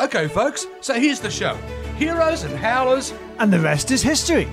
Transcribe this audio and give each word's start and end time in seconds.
Okay, 0.00 0.28
folks, 0.28 0.66
so 0.80 0.94
here's 0.94 1.20
the 1.20 1.30
show 1.30 1.54
Heroes 1.98 2.44
and 2.44 2.56
Howlers. 2.56 3.12
And 3.38 3.52
the 3.52 3.60
rest 3.60 3.90
is 3.90 4.00
history. 4.00 4.46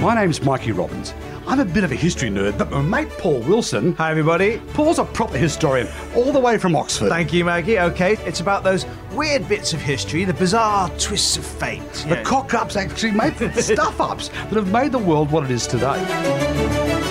My 0.00 0.12
name's 0.16 0.42
Mikey 0.42 0.72
Robbins. 0.72 1.14
I'm 1.46 1.60
a 1.60 1.64
bit 1.64 1.84
of 1.84 1.92
a 1.92 1.94
history 1.94 2.30
nerd, 2.30 2.58
but 2.58 2.68
my 2.72 2.82
mate 2.82 3.08
Paul 3.10 3.38
Wilson. 3.42 3.94
Hi, 3.94 4.10
everybody. 4.10 4.58
Paul's 4.74 4.98
a 4.98 5.04
proper 5.04 5.38
historian, 5.38 5.86
all 6.16 6.32
the 6.32 6.40
way 6.40 6.58
from 6.58 6.74
Oxford. 6.74 7.08
Thank 7.08 7.32
you, 7.32 7.44
Maggie. 7.44 7.78
Okay, 7.78 8.16
it's 8.26 8.40
about 8.40 8.64
those 8.64 8.84
weird 9.12 9.48
bits 9.48 9.72
of 9.72 9.80
history, 9.80 10.24
the 10.24 10.34
bizarre 10.34 10.90
twists 10.98 11.36
of 11.36 11.46
fate. 11.46 11.80
you 12.02 12.08
the 12.08 12.16
know. 12.16 12.24
cock 12.24 12.54
ups 12.54 12.74
actually 12.74 13.12
made 13.12 13.34
the 13.36 13.52
stuff 13.62 14.00
ups 14.00 14.30
that 14.30 14.54
have 14.54 14.72
made 14.72 14.90
the 14.90 14.98
world 14.98 15.30
what 15.30 15.44
it 15.44 15.52
is 15.52 15.68
today. 15.68 17.05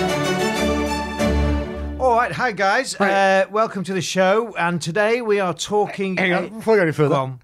Right, 2.26 2.34
hi, 2.34 2.50
guys. 2.50 2.96
Uh, 3.00 3.46
welcome 3.52 3.84
to 3.84 3.94
the 3.94 4.02
show. 4.02 4.52
And 4.58 4.82
today 4.82 5.22
we 5.22 5.38
are 5.38 5.54
talking. 5.54 6.16
Hang 6.16 6.32
on, 6.32 6.48
before 6.48 6.74
we 6.74 6.78
go 6.78 6.82
any 6.82 6.90
further, 6.90 7.14
Go 7.14 7.20
on. 7.20 7.40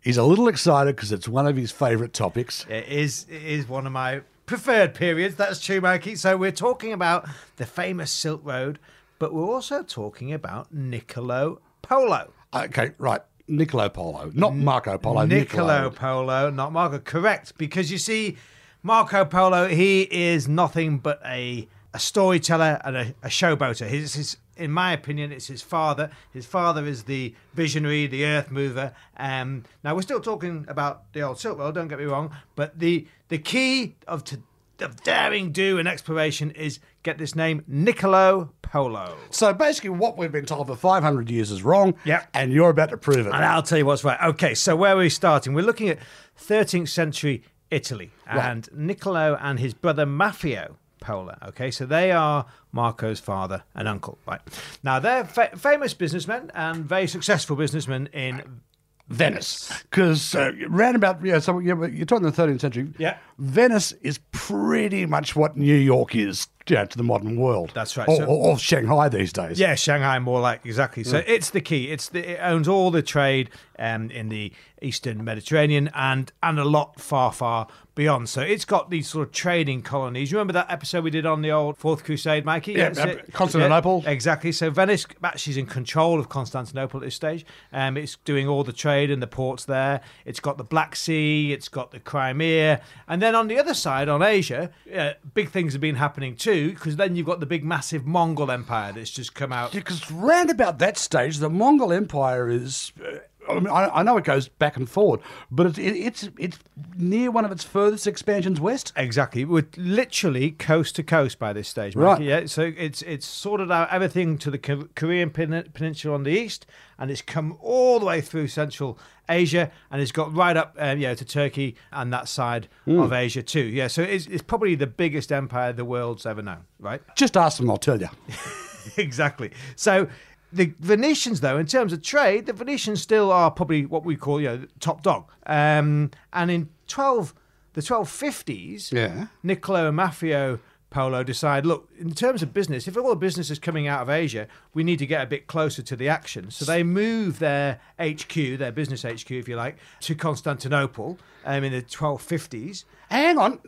he's 0.00 0.16
a 0.16 0.24
little 0.24 0.48
excited 0.48 0.96
because 0.96 1.12
it's 1.12 1.28
one 1.28 1.46
of 1.46 1.56
his 1.56 1.70
favourite 1.70 2.14
topics. 2.14 2.64
It 2.70 2.88
is, 2.88 3.26
it 3.28 3.42
is 3.42 3.68
one 3.68 3.86
of 3.86 3.92
my 3.92 4.22
preferred 4.46 4.94
periods. 4.94 5.34
That's 5.34 5.60
true, 5.60 5.82
Mikey. 5.82 6.16
So 6.16 6.38
we're 6.38 6.52
talking 6.52 6.94
about 6.94 7.28
the 7.56 7.66
famous 7.66 8.10
Silk 8.10 8.40
Road, 8.44 8.78
but 9.18 9.34
we're 9.34 9.44
also 9.44 9.82
talking 9.82 10.32
about 10.32 10.72
Niccolo 10.72 11.60
Polo. 11.82 12.32
Okay, 12.54 12.92
right. 12.96 13.20
Niccolo 13.46 13.90
Polo, 13.90 14.30
not 14.32 14.56
Marco 14.56 14.96
Polo. 14.96 15.26
Niccolo 15.26 15.90
Polo, 15.90 16.48
not 16.48 16.72
Marco. 16.72 16.98
Correct, 16.98 17.58
because 17.58 17.92
you 17.92 17.98
see, 17.98 18.38
Marco 18.82 19.26
Polo, 19.26 19.68
he 19.68 20.08
is 20.10 20.48
nothing 20.48 20.96
but 20.96 21.20
a 21.26 21.68
a 21.94 21.98
storyteller 21.98 22.80
and 22.84 22.96
a, 22.96 23.14
a 23.22 23.28
showboater. 23.28 23.86
His, 23.86 24.14
his, 24.14 24.36
in 24.56 24.70
my 24.70 24.92
opinion, 24.92 25.32
it's 25.32 25.46
his 25.46 25.62
father. 25.62 26.10
His 26.32 26.44
father 26.44 26.84
is 26.84 27.04
the 27.04 27.34
visionary, 27.54 28.06
the 28.08 28.24
earth 28.26 28.50
mover. 28.50 28.92
Um, 29.16 29.64
now 29.84 29.94
we're 29.94 30.02
still 30.02 30.20
talking 30.20 30.66
about 30.68 31.10
the 31.12 31.22
old 31.22 31.38
Silk 31.38 31.58
Road. 31.58 31.76
Don't 31.76 31.88
get 31.88 31.98
me 32.00 32.04
wrong, 32.04 32.34
but 32.56 32.78
the 32.78 33.06
the 33.28 33.38
key 33.38 33.94
of 34.08 34.24
to, 34.24 34.40
of 34.80 35.02
daring 35.04 35.52
do 35.52 35.78
and 35.78 35.86
exploration 35.88 36.50
is 36.50 36.80
get 37.04 37.16
this 37.16 37.34
name 37.36 37.62
Niccolo 37.68 38.50
Polo. 38.60 39.16
So 39.30 39.54
basically, 39.54 39.90
what 39.90 40.18
we've 40.18 40.32
been 40.32 40.46
told 40.46 40.66
for 40.66 40.74
500 40.76 41.30
years 41.30 41.50
is 41.52 41.62
wrong, 41.62 41.94
Yeah. 42.04 42.24
and 42.34 42.52
you're 42.52 42.70
about 42.70 42.90
to 42.90 42.96
prove 42.96 43.26
it. 43.26 43.32
And 43.32 43.44
I'll 43.44 43.62
tell 43.62 43.78
you 43.78 43.86
what's 43.86 44.02
right. 44.04 44.18
Okay, 44.30 44.54
so 44.54 44.74
where 44.74 44.94
are 44.94 44.98
we 44.98 45.08
starting? 45.08 45.54
We're 45.54 45.64
looking 45.64 45.88
at 45.88 45.98
13th 46.40 46.88
century 46.88 47.44
Italy 47.70 48.10
and 48.26 48.68
Niccolo 48.72 49.36
and 49.40 49.58
his 49.60 49.74
brother 49.74 50.06
Maffeo 50.06 50.74
Polo. 51.04 51.36
Okay, 51.48 51.70
so 51.70 51.86
they 51.86 52.10
are 52.10 52.46
Marco's 52.72 53.20
father 53.20 53.62
and 53.74 53.86
uncle. 53.86 54.18
Right 54.26 54.40
now, 54.82 54.98
they're 54.98 55.24
fa- 55.24 55.56
famous 55.56 55.94
businessmen 55.94 56.50
and 56.54 56.84
very 56.84 57.06
successful 57.06 57.54
businessmen 57.56 58.08
in 58.12 58.60
Venice. 59.08 59.70
Because 59.90 60.34
uh, 60.34 60.52
round 60.68 60.96
about, 60.96 61.22
yeah, 61.22 61.38
so 61.38 61.58
yeah, 61.58 61.74
but 61.74 61.92
you're 61.92 62.06
talking 62.06 62.24
the 62.24 62.32
13th 62.32 62.60
century. 62.60 62.88
Yeah. 62.98 63.18
Venice 63.38 63.92
is 64.02 64.18
pretty 64.32 65.04
much 65.04 65.36
what 65.36 65.56
New 65.58 65.74
York 65.76 66.14
is 66.16 66.48
yeah, 66.66 66.86
to 66.86 66.96
the 66.96 67.02
modern 67.04 67.36
world. 67.38 67.70
That's 67.74 67.96
right. 67.98 68.08
Or, 68.08 68.16
So- 68.16 68.24
or, 68.24 68.52
or 68.52 68.58
Shanghai 68.58 69.10
these 69.10 69.32
days. 69.32 69.60
Yeah, 69.60 69.74
Shanghai 69.74 70.18
more 70.20 70.40
like 70.40 70.64
exactly. 70.64 71.04
So 71.04 71.22
it's 71.26 71.50
the 71.50 71.60
key. 71.60 71.90
It's 71.90 72.08
the 72.08 72.32
it 72.32 72.38
owns 72.42 72.66
all 72.66 72.90
the 72.90 73.02
trade 73.02 73.50
um, 73.78 74.10
in 74.10 74.30
the 74.30 74.52
Eastern 74.84 75.24
Mediterranean 75.24 75.90
and 75.94 76.32
and 76.42 76.58
a 76.58 76.64
lot 76.64 77.00
far 77.00 77.32
far 77.32 77.66
beyond. 77.94 78.28
So 78.28 78.40
it's 78.40 78.64
got 78.64 78.90
these 78.90 79.08
sort 79.08 79.28
of 79.28 79.32
trading 79.32 79.82
colonies. 79.82 80.30
You 80.30 80.38
remember 80.38 80.52
that 80.54 80.70
episode 80.70 81.04
we 81.04 81.10
did 81.10 81.26
on 81.26 81.42
the 81.42 81.52
old 81.52 81.76
Fourth 81.76 82.04
Crusade, 82.04 82.44
Mikey? 82.44 82.72
Yeah, 82.72 82.92
uh. 82.96 83.16
Constantinople. 83.32 84.02
Yeah, 84.04 84.10
exactly. 84.10 84.52
So 84.52 84.70
Venice 84.70 85.06
actually 85.22 85.52
is 85.52 85.56
in 85.56 85.66
control 85.66 86.18
of 86.18 86.28
Constantinople 86.28 87.00
at 87.00 87.04
this 87.04 87.14
stage. 87.14 87.46
Um, 87.72 87.96
it's 87.96 88.16
doing 88.24 88.48
all 88.48 88.64
the 88.64 88.72
trade 88.72 89.10
and 89.10 89.22
the 89.22 89.26
ports 89.26 89.64
there. 89.64 90.00
It's 90.24 90.40
got 90.40 90.58
the 90.58 90.64
Black 90.64 90.96
Sea. 90.96 91.52
It's 91.52 91.68
got 91.68 91.92
the 91.92 92.00
Crimea, 92.00 92.80
and 93.08 93.22
then 93.22 93.34
on 93.34 93.48
the 93.48 93.58
other 93.58 93.74
side, 93.74 94.08
on 94.08 94.22
Asia, 94.22 94.70
uh, 94.94 95.12
big 95.34 95.50
things 95.50 95.72
have 95.72 95.80
been 95.80 95.96
happening 95.96 96.36
too. 96.36 96.70
Because 96.70 96.96
then 96.96 97.16
you've 97.16 97.26
got 97.26 97.40
the 97.40 97.46
big, 97.46 97.64
massive 97.64 98.04
Mongol 98.06 98.50
Empire 98.50 98.92
that's 98.92 99.10
just 99.10 99.34
come 99.34 99.52
out. 99.52 99.72
Because 99.72 100.10
round 100.10 100.50
about 100.50 100.78
that 100.78 100.98
stage, 100.98 101.38
the 101.38 101.50
Mongol 101.50 101.92
Empire 101.92 102.48
is. 102.50 102.92
Uh, 103.00 103.18
I, 103.48 103.54
mean, 103.54 103.68
I, 103.68 103.88
I 103.88 104.02
know 104.02 104.16
it 104.16 104.24
goes 104.24 104.48
back 104.48 104.76
and 104.76 104.88
forward, 104.88 105.20
but 105.50 105.66
it, 105.66 105.78
it, 105.78 105.96
it's 105.96 106.28
it's 106.38 106.58
near 106.96 107.30
one 107.30 107.44
of 107.44 107.52
its 107.52 107.64
furthest 107.64 108.06
expansions 108.06 108.60
west. 108.60 108.92
Exactly, 108.96 109.44
we're 109.44 109.66
literally 109.76 110.52
coast 110.52 110.96
to 110.96 111.02
coast 111.02 111.38
by 111.38 111.52
this 111.52 111.68
stage, 111.68 111.96
Right. 111.96 112.20
Yeah, 112.20 112.46
so 112.46 112.72
it's 112.76 113.02
it's 113.02 113.26
sorted 113.26 113.70
out 113.70 113.90
everything 113.90 114.38
to 114.38 114.50
the 114.50 114.58
Korean 114.58 115.30
peninsula 115.30 116.14
on 116.14 116.22
the 116.22 116.30
east, 116.30 116.66
and 116.98 117.10
it's 117.10 117.22
come 117.22 117.56
all 117.60 117.98
the 118.00 118.06
way 118.06 118.20
through 118.20 118.48
Central 118.48 118.98
Asia, 119.28 119.70
and 119.90 120.02
it's 120.02 120.12
got 120.12 120.34
right 120.34 120.56
up, 120.56 120.76
um, 120.78 120.98
yeah, 120.98 121.14
to 121.14 121.24
Turkey 121.24 121.76
and 121.92 122.12
that 122.12 122.28
side 122.28 122.68
of 122.86 123.12
Asia 123.12 123.42
too. 123.42 123.64
Yeah, 123.64 123.88
so 123.88 124.02
it's, 124.02 124.26
it's 124.26 124.42
probably 124.42 124.74
the 124.74 124.86
biggest 124.86 125.32
empire 125.32 125.72
the 125.72 125.84
world's 125.84 126.26
ever 126.26 126.42
known, 126.42 126.64
right? 126.78 127.00
Just 127.16 127.36
ask 127.36 127.58
them, 127.58 127.70
I'll 127.70 127.76
tell 127.76 128.00
you. 128.00 128.08
exactly. 128.96 129.52
So 129.76 130.08
the 130.54 130.72
Venetians, 130.78 131.40
though, 131.40 131.58
in 131.58 131.66
terms 131.66 131.92
of 131.92 132.02
trade, 132.02 132.46
the 132.46 132.52
Venetians 132.52 133.02
still 133.02 133.32
are 133.32 133.50
probably 133.50 133.86
what 133.86 134.04
we 134.04 134.16
call, 134.16 134.40
you 134.40 134.48
know, 134.48 134.66
top 134.80 135.02
dog. 135.02 135.24
Um, 135.46 136.10
and 136.32 136.50
in 136.50 136.68
twelve, 136.86 137.34
the 137.74 137.82
twelve 137.82 138.08
fifties, 138.08 138.92
Yeah. 138.92 139.26
Niccolo 139.42 139.88
and 139.88 139.98
Maffeo 139.98 140.60
Polo 140.90 141.24
decide, 141.24 141.66
look, 141.66 141.88
in 141.98 142.14
terms 142.14 142.40
of 142.40 142.54
business, 142.54 142.86
if 142.86 142.96
all 142.96 143.08
the 143.08 143.16
business 143.16 143.50
is 143.50 143.58
coming 143.58 143.88
out 143.88 144.00
of 144.02 144.08
Asia, 144.08 144.46
we 144.74 144.84
need 144.84 145.00
to 145.00 145.06
get 145.06 145.22
a 145.22 145.26
bit 145.26 145.48
closer 145.48 145.82
to 145.82 145.96
the 145.96 146.08
action. 146.08 146.52
So 146.52 146.64
they 146.64 146.84
move 146.84 147.40
their 147.40 147.80
HQ, 148.00 148.32
their 148.58 148.70
business 148.70 149.02
HQ, 149.02 149.28
if 149.32 149.48
you 149.48 149.56
like, 149.56 149.76
to 150.02 150.14
Constantinople 150.14 151.18
um, 151.44 151.64
in 151.64 151.72
the 151.72 151.82
twelve 151.82 152.22
fifties. 152.22 152.84
Hang 153.10 153.38
on, 153.38 153.58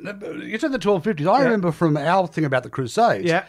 you 0.42 0.58
said 0.58 0.72
the 0.72 0.78
1250s. 0.78 1.30
I 1.30 1.42
remember 1.42 1.70
from 1.72 1.96
our 1.96 2.26
thing 2.26 2.44
about 2.44 2.62
the 2.62 2.70
Crusades. 2.70 3.24
Yeah. 3.28 3.44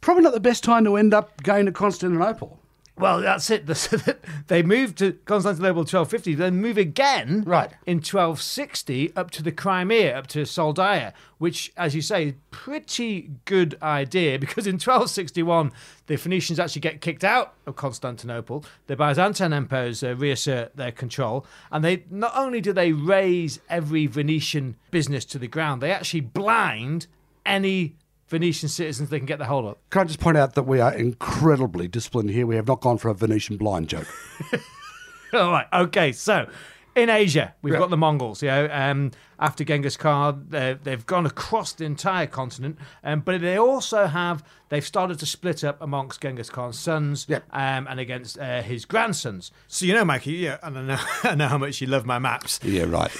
Probably 0.00 0.22
not 0.22 0.32
the 0.34 0.40
best 0.40 0.62
time 0.64 0.84
to 0.84 0.96
end 0.96 1.12
up 1.14 1.42
going 1.42 1.66
to 1.66 1.72
Constantinople. 1.72 2.58
Well, 2.98 3.20
that's 3.22 3.50
it. 3.50 3.66
They 4.48 4.62
moved 4.62 4.98
to 4.98 5.12
Constantinople 5.24 5.80
in 5.82 5.86
1250, 5.88 6.34
then 6.34 6.60
move 6.60 6.76
again 6.76 7.42
Right. 7.46 7.70
in 7.86 7.98
1260 7.98 9.16
up 9.16 9.30
to 9.32 9.42
the 9.42 9.50
Crimea, 9.52 10.16
up 10.18 10.26
to 10.28 10.42
Soldaia, 10.42 11.12
which, 11.38 11.72
as 11.76 11.94
you 11.94 12.02
say, 12.02 12.34
pretty 12.50 13.30
good 13.46 13.76
idea 13.82 14.38
because 14.38 14.66
in 14.66 14.74
1261 14.74 15.72
the 16.06 16.16
Venetians 16.16 16.58
actually 16.60 16.80
get 16.80 17.00
kicked 17.00 17.24
out 17.24 17.54
of 17.66 17.76
Constantinople. 17.76 18.64
The 18.88 18.96
Byzantine 18.96 19.52
emperors 19.54 20.02
uh, 20.02 20.14
reassert 20.16 20.76
their 20.76 20.92
control, 20.92 21.46
and 21.70 21.82
they 21.84 22.04
not 22.10 22.32
only 22.36 22.60
do 22.60 22.72
they 22.72 22.92
raise 22.92 23.60
every 23.70 24.06
Venetian 24.06 24.76
business 24.90 25.24
to 25.26 25.38
the 25.38 25.48
ground, 25.48 25.80
they 25.82 25.92
actually 25.92 26.20
blind 26.20 27.06
any 27.46 27.96
Venetian 28.28 28.68
citizens 28.68 29.10
they 29.10 29.18
can 29.18 29.26
get 29.26 29.38
the 29.38 29.44
hold 29.46 29.66
of. 29.66 29.76
Can 29.90 30.02
I 30.02 30.04
just 30.04 30.20
point 30.20 30.36
out 30.38 30.54
that 30.54 30.62
we 30.62 30.80
are 30.80 30.92
incredibly 30.94 31.86
disciplined 31.88 32.30
here? 32.30 32.46
We 32.46 32.56
have 32.56 32.66
not 32.66 32.80
gone 32.80 32.98
for 32.98 33.08
a 33.08 33.14
Venetian 33.14 33.56
blind 33.58 33.88
joke. 33.88 34.06
All 35.34 35.50
right. 35.50 35.66
Okay. 35.72 36.12
So, 36.12 36.46
in 36.94 37.08
Asia, 37.08 37.54
we've 37.62 37.72
got 37.72 37.88
the 37.90 37.96
Mongols. 37.96 38.42
You 38.42 38.48
know, 38.48 38.68
um, 38.70 39.12
after 39.38 39.64
Genghis 39.64 39.96
Khan, 39.96 40.44
they- 40.50 40.78
they've 40.82 41.04
gone 41.06 41.24
across 41.24 41.72
the 41.72 41.84
entire 41.86 42.26
continent, 42.26 42.78
um, 43.02 43.20
but 43.20 43.40
they 43.40 43.56
also 43.58 44.06
have 44.06 44.44
they've 44.68 44.84
started 44.86 45.18
to 45.20 45.26
split 45.26 45.64
up 45.64 45.80
amongst 45.80 46.20
Genghis 46.20 46.50
Khan's 46.50 46.78
sons 46.78 47.24
Yep. 47.28 47.44
um, 47.52 47.86
and 47.88 47.98
against 47.98 48.38
uh, 48.38 48.60
his 48.62 48.84
grandsons. 48.84 49.50
So 49.68 49.86
you 49.86 49.94
know, 49.94 50.04
Mikey, 50.04 50.32
yeah, 50.32 50.58
and 50.62 50.78
I 50.78 50.82
know, 50.82 50.98
I 51.24 51.34
know 51.34 51.48
how 51.48 51.58
much 51.58 51.80
you 51.80 51.86
love 51.86 52.04
my 52.04 52.18
maps. 52.18 52.60
yeah, 52.62 52.84
right. 52.84 53.10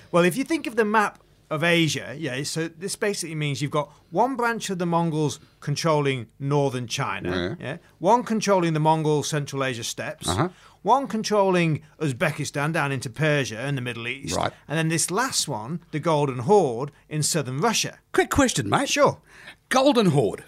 well, 0.12 0.24
if 0.24 0.36
you 0.36 0.42
think 0.44 0.66
of 0.66 0.74
the 0.74 0.84
map 0.84 1.20
of 1.48 1.62
Asia, 1.62 2.16
yeah, 2.18 2.42
so 2.42 2.66
this 2.66 2.96
basically 2.96 3.34
means 3.36 3.62
you've 3.62 3.70
got 3.70 3.92
one 4.12 4.36
branch 4.36 4.70
of 4.70 4.78
the 4.78 4.86
Mongols 4.86 5.40
controlling 5.60 6.26
northern 6.38 6.86
China, 6.86 7.56
yeah, 7.60 7.78
one 7.98 8.22
controlling 8.22 8.72
the 8.74 8.80
Mongol 8.80 9.22
Central 9.24 9.64
Asia 9.64 9.82
steppes, 9.84 10.28
Uh-huh. 10.28 10.48
one 10.82 11.06
controlling 11.08 11.82
Uzbekistan 12.00 12.72
down 12.72 12.92
into 12.92 13.08
Persia 13.10 13.58
and 13.58 13.76
the 13.76 13.82
Middle 13.82 14.06
East, 14.06 14.36
Right. 14.36 14.52
and 14.68 14.78
then 14.78 14.88
this 14.88 15.10
last 15.10 15.48
one, 15.48 15.80
the 15.90 15.98
Golden 16.00 16.40
Horde 16.40 16.92
in 17.08 17.22
southern 17.22 17.58
Russia. 17.60 17.98
Quick 18.12 18.30
question, 18.30 18.68
mate. 18.68 18.88
Sure. 18.88 19.18
Golden 19.70 20.06
Horde. 20.10 20.44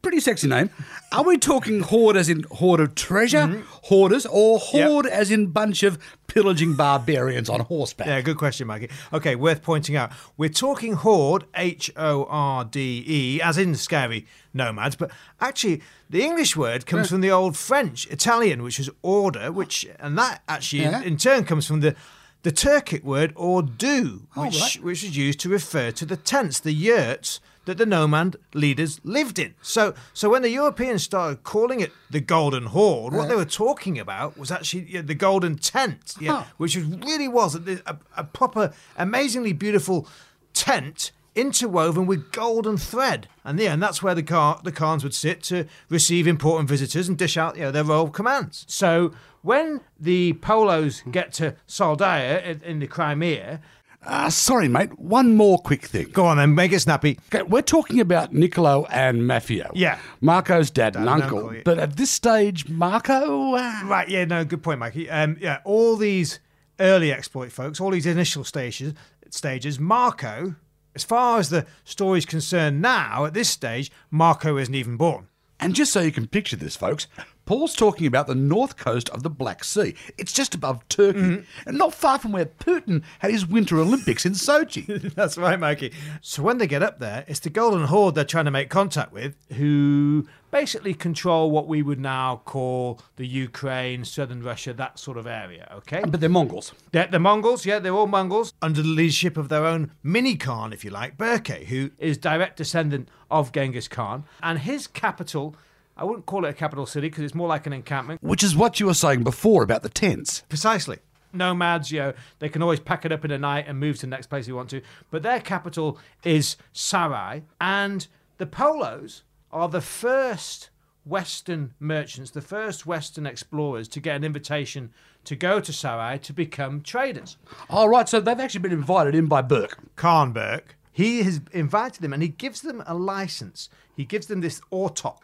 Pretty 0.00 0.20
sexy 0.20 0.46
name. 0.46 0.70
Are 1.10 1.24
we 1.24 1.38
talking 1.38 1.80
horde 1.80 2.16
as 2.16 2.28
in 2.28 2.44
horde 2.52 2.78
of 2.78 2.94
treasure, 2.94 3.64
hoarders, 3.90 4.26
or 4.26 4.60
horde 4.60 5.06
as 5.06 5.28
in 5.32 5.48
bunch 5.48 5.82
of 5.82 5.98
pillaging 6.28 6.74
barbarians 6.76 7.48
on 7.50 7.58
horseback? 7.60 8.06
Yeah, 8.06 8.20
good 8.20 8.36
question, 8.36 8.68
Mikey. 8.68 8.88
Okay, 9.12 9.34
worth 9.34 9.62
pointing 9.62 9.96
out. 9.96 10.12
We're 10.36 10.50
talking 10.50 10.92
horde, 10.92 11.46
H 11.56 11.90
O 11.96 12.26
R 12.30 12.64
D 12.64 12.99
E, 13.06 13.40
as 13.42 13.56
in 13.58 13.74
scary 13.74 14.26
nomads, 14.54 14.96
but 14.96 15.10
actually 15.40 15.80
the 16.08 16.22
English 16.22 16.56
word 16.56 16.86
comes 16.86 17.08
from 17.10 17.20
the 17.20 17.30
old 17.30 17.56
French, 17.56 18.06
Italian, 18.08 18.62
which 18.62 18.78
is 18.80 18.90
order, 19.02 19.50
which 19.52 19.86
and 19.98 20.16
that 20.18 20.42
actually 20.48 20.82
Yeah. 20.82 21.02
in, 21.02 21.16
turn 21.16 21.44
comes 21.44 21.66
from 21.66 21.80
the 21.80 21.94
the 22.42 22.50
Turkic 22.52 23.04
word 23.04 23.34
ordu, 23.34 24.22
oh, 24.36 24.44
which 24.44 24.60
right. 24.60 24.82
which 24.82 25.04
is 25.04 25.16
used 25.16 25.40
to 25.40 25.48
refer 25.50 25.90
to 25.92 26.06
the 26.06 26.16
tents, 26.16 26.58
the 26.60 26.72
yurts 26.72 27.38
that 27.66 27.76
the 27.76 27.84
nomad 27.84 28.36
leaders 28.54 28.98
lived 29.04 29.38
in. 29.38 29.54
So, 29.60 29.92
so 30.14 30.30
when 30.30 30.40
the 30.40 30.48
Europeans 30.48 31.02
started 31.02 31.42
calling 31.42 31.80
it 31.80 31.92
the 32.10 32.20
Golden 32.20 32.64
Horde, 32.66 33.12
what 33.12 33.28
they 33.28 33.36
were 33.36 33.44
talking 33.44 33.98
about 33.98 34.38
was 34.38 34.50
actually 34.50 34.86
yeah, 34.88 35.02
the 35.02 35.14
Golden 35.14 35.56
Tent, 35.58 36.14
yeah, 36.18 36.32
Huh. 36.32 36.44
which 36.56 36.74
was, 36.76 36.86
really 36.86 37.28
was 37.28 37.54
a, 37.54 37.82
a, 37.86 37.98
a 38.16 38.24
proper, 38.24 38.72
amazingly 38.96 39.52
beautiful 39.52 40.08
tent 40.54 41.12
interwoven 41.40 42.06
with 42.06 42.30
golden 42.32 42.76
thread. 42.76 43.26
And 43.44 43.58
yeah, 43.58 43.72
and 43.72 43.82
that's 43.82 44.02
where 44.02 44.14
the 44.14 44.22
car 44.22 44.60
the 44.62 44.72
Khans 44.72 45.02
would 45.04 45.14
sit 45.14 45.42
to 45.44 45.64
receive 45.88 46.26
important 46.26 46.68
visitors 46.68 47.08
and 47.08 47.16
dish 47.18 47.36
out 47.36 47.56
you 47.56 47.62
know, 47.62 47.70
their 47.70 47.84
royal 47.84 48.10
commands. 48.10 48.64
So 48.68 49.12
when 49.42 49.80
the 49.98 50.34
Polos 50.34 51.02
get 51.10 51.32
to 51.34 51.54
Soldaia 51.66 52.44
in, 52.44 52.62
in 52.62 52.78
the 52.80 52.86
Crimea, 52.86 53.60
Uh, 54.02 54.30
sorry, 54.30 54.66
mate. 54.68 54.98
One 54.98 55.36
more 55.36 55.58
quick 55.58 55.84
thing. 55.84 56.08
go 56.12 56.24
on 56.26 56.38
then, 56.38 56.54
make 56.54 56.72
it 56.72 56.80
snappy. 56.80 57.18
Okay, 57.28 57.42
we're 57.42 57.60
talking 57.76 58.00
about 58.00 58.32
Niccolo 58.32 58.86
and 58.90 59.22
Maffeo. 59.22 59.70
Yeah. 59.74 59.98
Marco's 60.22 60.70
dad, 60.70 60.96
and 60.96 61.06
and 61.08 61.22
uncle. 61.22 61.38
uncle, 61.38 61.54
yeah. 61.56 61.62
But 61.64 61.78
at 61.78 61.96
this 61.96 62.10
stage, 62.10 62.66
Marco. 62.68 63.54
Uh, 63.54 63.82
Right, 63.84 64.08
yeah, 64.08 64.24
no, 64.24 64.44
good 64.44 64.62
point, 64.62 64.78
Mikey. 64.80 65.10
Um, 65.10 65.36
yeah, 65.40 65.58
all 65.64 65.96
these 65.98 66.40
early 66.78 67.12
exploit 67.12 67.52
folks, 67.52 67.78
all 67.78 67.90
these 67.90 68.06
initial 68.06 68.42
stages, 68.44 68.94
stages, 69.28 69.78
Marco, 69.78 70.54
as 71.00 71.04
far 71.04 71.38
as 71.38 71.48
the 71.48 71.64
story's 71.82 72.26
concerned 72.26 72.82
now, 72.82 73.24
at 73.24 73.32
this 73.32 73.48
stage, 73.48 73.90
Marco 74.10 74.58
isn't 74.58 74.74
even 74.74 74.98
born. 74.98 75.28
And 75.58 75.74
just 75.74 75.94
so 75.94 76.00
you 76.02 76.12
can 76.12 76.26
picture 76.26 76.56
this, 76.56 76.76
folks, 76.76 77.06
Paul's 77.50 77.74
talking 77.74 78.06
about 78.06 78.28
the 78.28 78.34
north 78.36 78.76
coast 78.76 79.08
of 79.08 79.24
the 79.24 79.28
Black 79.28 79.64
Sea. 79.64 79.96
It's 80.16 80.32
just 80.32 80.54
above 80.54 80.86
Turkey, 80.88 81.18
Mm-hmm. 81.18 81.68
and 81.68 81.76
not 81.76 81.92
far 81.92 82.16
from 82.20 82.30
where 82.30 82.46
Putin 82.46 83.02
had 83.18 83.32
his 83.32 83.44
Winter 83.44 83.80
Olympics 83.80 84.24
in 84.24 84.34
Sochi. 84.34 85.12
That's 85.16 85.36
right, 85.36 85.58
Mikey. 85.58 85.92
So 86.20 86.44
when 86.44 86.58
they 86.58 86.68
get 86.68 86.84
up 86.84 87.00
there, 87.00 87.24
it's 87.26 87.40
the 87.40 87.50
Golden 87.50 87.86
Horde 87.88 88.14
they're 88.14 88.24
trying 88.24 88.44
to 88.44 88.52
make 88.52 88.70
contact 88.70 89.12
with, 89.12 89.34
who 89.54 90.28
basically 90.52 90.94
control 90.94 91.50
what 91.50 91.66
we 91.66 91.82
would 91.82 91.98
now 91.98 92.40
call 92.44 93.00
the 93.16 93.26
Ukraine, 93.26 94.04
southern 94.04 94.44
Russia, 94.44 94.72
that 94.74 95.00
sort 95.00 95.16
of 95.18 95.26
area, 95.26 95.68
okay? 95.78 96.02
but 96.06 96.20
they're 96.20 96.28
Mongols. 96.28 96.72
They're, 96.92 97.08
the 97.08 97.18
Mongols, 97.18 97.66
yeah, 97.66 97.80
they're 97.80 97.92
all 97.94 98.06
Mongols, 98.06 98.54
under 98.62 98.80
the 98.80 98.88
leadership 98.88 99.36
of 99.36 99.48
their 99.48 99.64
own 99.66 99.90
mini 100.04 100.36
Khan, 100.36 100.72
if 100.72 100.84
you 100.84 100.92
like, 100.92 101.18
Berke, 101.18 101.64
who 101.64 101.90
is 101.98 102.16
direct 102.16 102.58
descendant 102.58 103.08
of 103.28 103.50
Genghis 103.50 103.88
Khan. 103.88 104.22
And 104.40 104.60
his 104.60 104.86
capital, 104.86 105.56
I 106.00 106.04
wouldn't 106.04 106.24
call 106.24 106.46
it 106.46 106.48
a 106.48 106.54
capital 106.54 106.86
city 106.86 107.08
because 107.08 107.24
it's 107.24 107.34
more 107.34 107.46
like 107.46 107.66
an 107.66 107.74
encampment. 107.74 108.22
Which 108.22 108.42
is 108.42 108.56
what 108.56 108.80
you 108.80 108.86
were 108.86 108.94
saying 108.94 109.22
before 109.22 109.62
about 109.62 109.82
the 109.82 109.90
tents. 109.90 110.42
Precisely. 110.48 110.96
Nomads, 111.34 111.92
you 111.92 112.00
know, 112.00 112.12
they 112.38 112.48
can 112.48 112.62
always 112.62 112.80
pack 112.80 113.04
it 113.04 113.12
up 113.12 113.22
in 113.22 113.30
a 113.30 113.38
night 113.38 113.66
and 113.68 113.78
move 113.78 113.96
to 113.96 114.02
the 114.02 114.06
next 114.10 114.28
place 114.28 114.46
they 114.46 114.52
want 114.52 114.70
to. 114.70 114.80
But 115.10 115.22
their 115.22 115.40
capital 115.40 115.98
is 116.24 116.56
Sarai. 116.72 117.42
And 117.60 118.06
the 118.38 118.46
Polos 118.46 119.24
are 119.52 119.68
the 119.68 119.82
first 119.82 120.70
Western 121.04 121.74
merchants, 121.78 122.30
the 122.30 122.40
first 122.40 122.86
Western 122.86 123.26
explorers 123.26 123.86
to 123.88 124.00
get 124.00 124.16
an 124.16 124.24
invitation 124.24 124.92
to 125.24 125.36
go 125.36 125.60
to 125.60 125.70
Sarai 125.70 126.18
to 126.20 126.32
become 126.32 126.80
traders. 126.80 127.36
All 127.68 127.90
right, 127.90 128.08
so 128.08 128.20
they've 128.20 128.40
actually 128.40 128.60
been 128.60 128.72
invited 128.72 129.14
in 129.14 129.26
by 129.26 129.42
Berke. 129.42 129.78
Khan 129.96 130.32
Berke, 130.32 130.76
he 130.90 131.22
has 131.24 131.42
invited 131.52 132.00
them 132.00 132.14
and 132.14 132.22
he 132.22 132.28
gives 132.28 132.62
them 132.62 132.82
a 132.86 132.94
license. 132.94 133.68
He 133.94 134.06
gives 134.06 134.28
them 134.28 134.40
this 134.40 134.60
autok, 134.72 135.18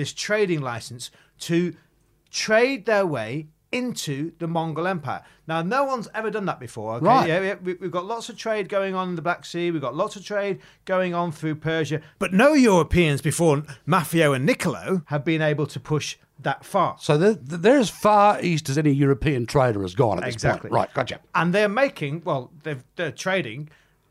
this 0.00 0.12
trading 0.14 0.62
license 0.62 1.10
to 1.38 1.74
trade 2.30 2.86
their 2.86 3.04
way 3.06 3.46
into 3.70 4.32
the 4.38 4.46
Mongol 4.48 4.86
Empire. 4.86 5.22
Now, 5.46 5.60
no 5.62 5.84
one's 5.84 6.08
ever 6.14 6.30
done 6.30 6.46
that 6.46 6.58
before. 6.58 6.94
Okay? 6.94 7.06
Right. 7.06 7.28
Yeah, 7.28 7.54
we, 7.62 7.74
we've 7.74 7.90
got 7.90 8.06
lots 8.06 8.28
of 8.30 8.36
trade 8.36 8.68
going 8.70 8.94
on 8.94 9.10
in 9.10 9.14
the 9.14 9.22
Black 9.22 9.44
Sea. 9.44 9.70
We've 9.70 9.82
got 9.82 9.94
lots 9.94 10.16
of 10.16 10.24
trade 10.24 10.60
going 10.86 11.14
on 11.14 11.32
through 11.32 11.56
Persia. 11.56 12.00
But 12.18 12.32
no 12.32 12.54
Europeans 12.54 13.20
before 13.20 13.58
Maffeo 13.86 14.34
and 14.34 14.46
Niccolo 14.46 15.02
have 15.06 15.22
been 15.24 15.42
able 15.42 15.66
to 15.66 15.78
push 15.78 16.16
that 16.40 16.64
far. 16.64 16.96
So 16.98 17.18
they're, 17.18 17.34
they're 17.34 17.78
as 17.78 17.90
far 17.90 18.40
east 18.40 18.70
as 18.70 18.78
any 18.78 18.92
European 18.92 19.44
trader 19.44 19.82
has 19.82 19.94
gone 19.94 20.16
at 20.18 20.24
this 20.24 20.34
Exactly. 20.34 20.70
point. 20.70 20.72
Right, 20.80 20.94
gotcha. 20.94 21.20
and 21.34 21.54
they're 21.54 21.68
making 21.68 22.22
well 22.24 22.50
they've, 22.62 22.82
they're 22.96 23.12
trading 23.12 23.68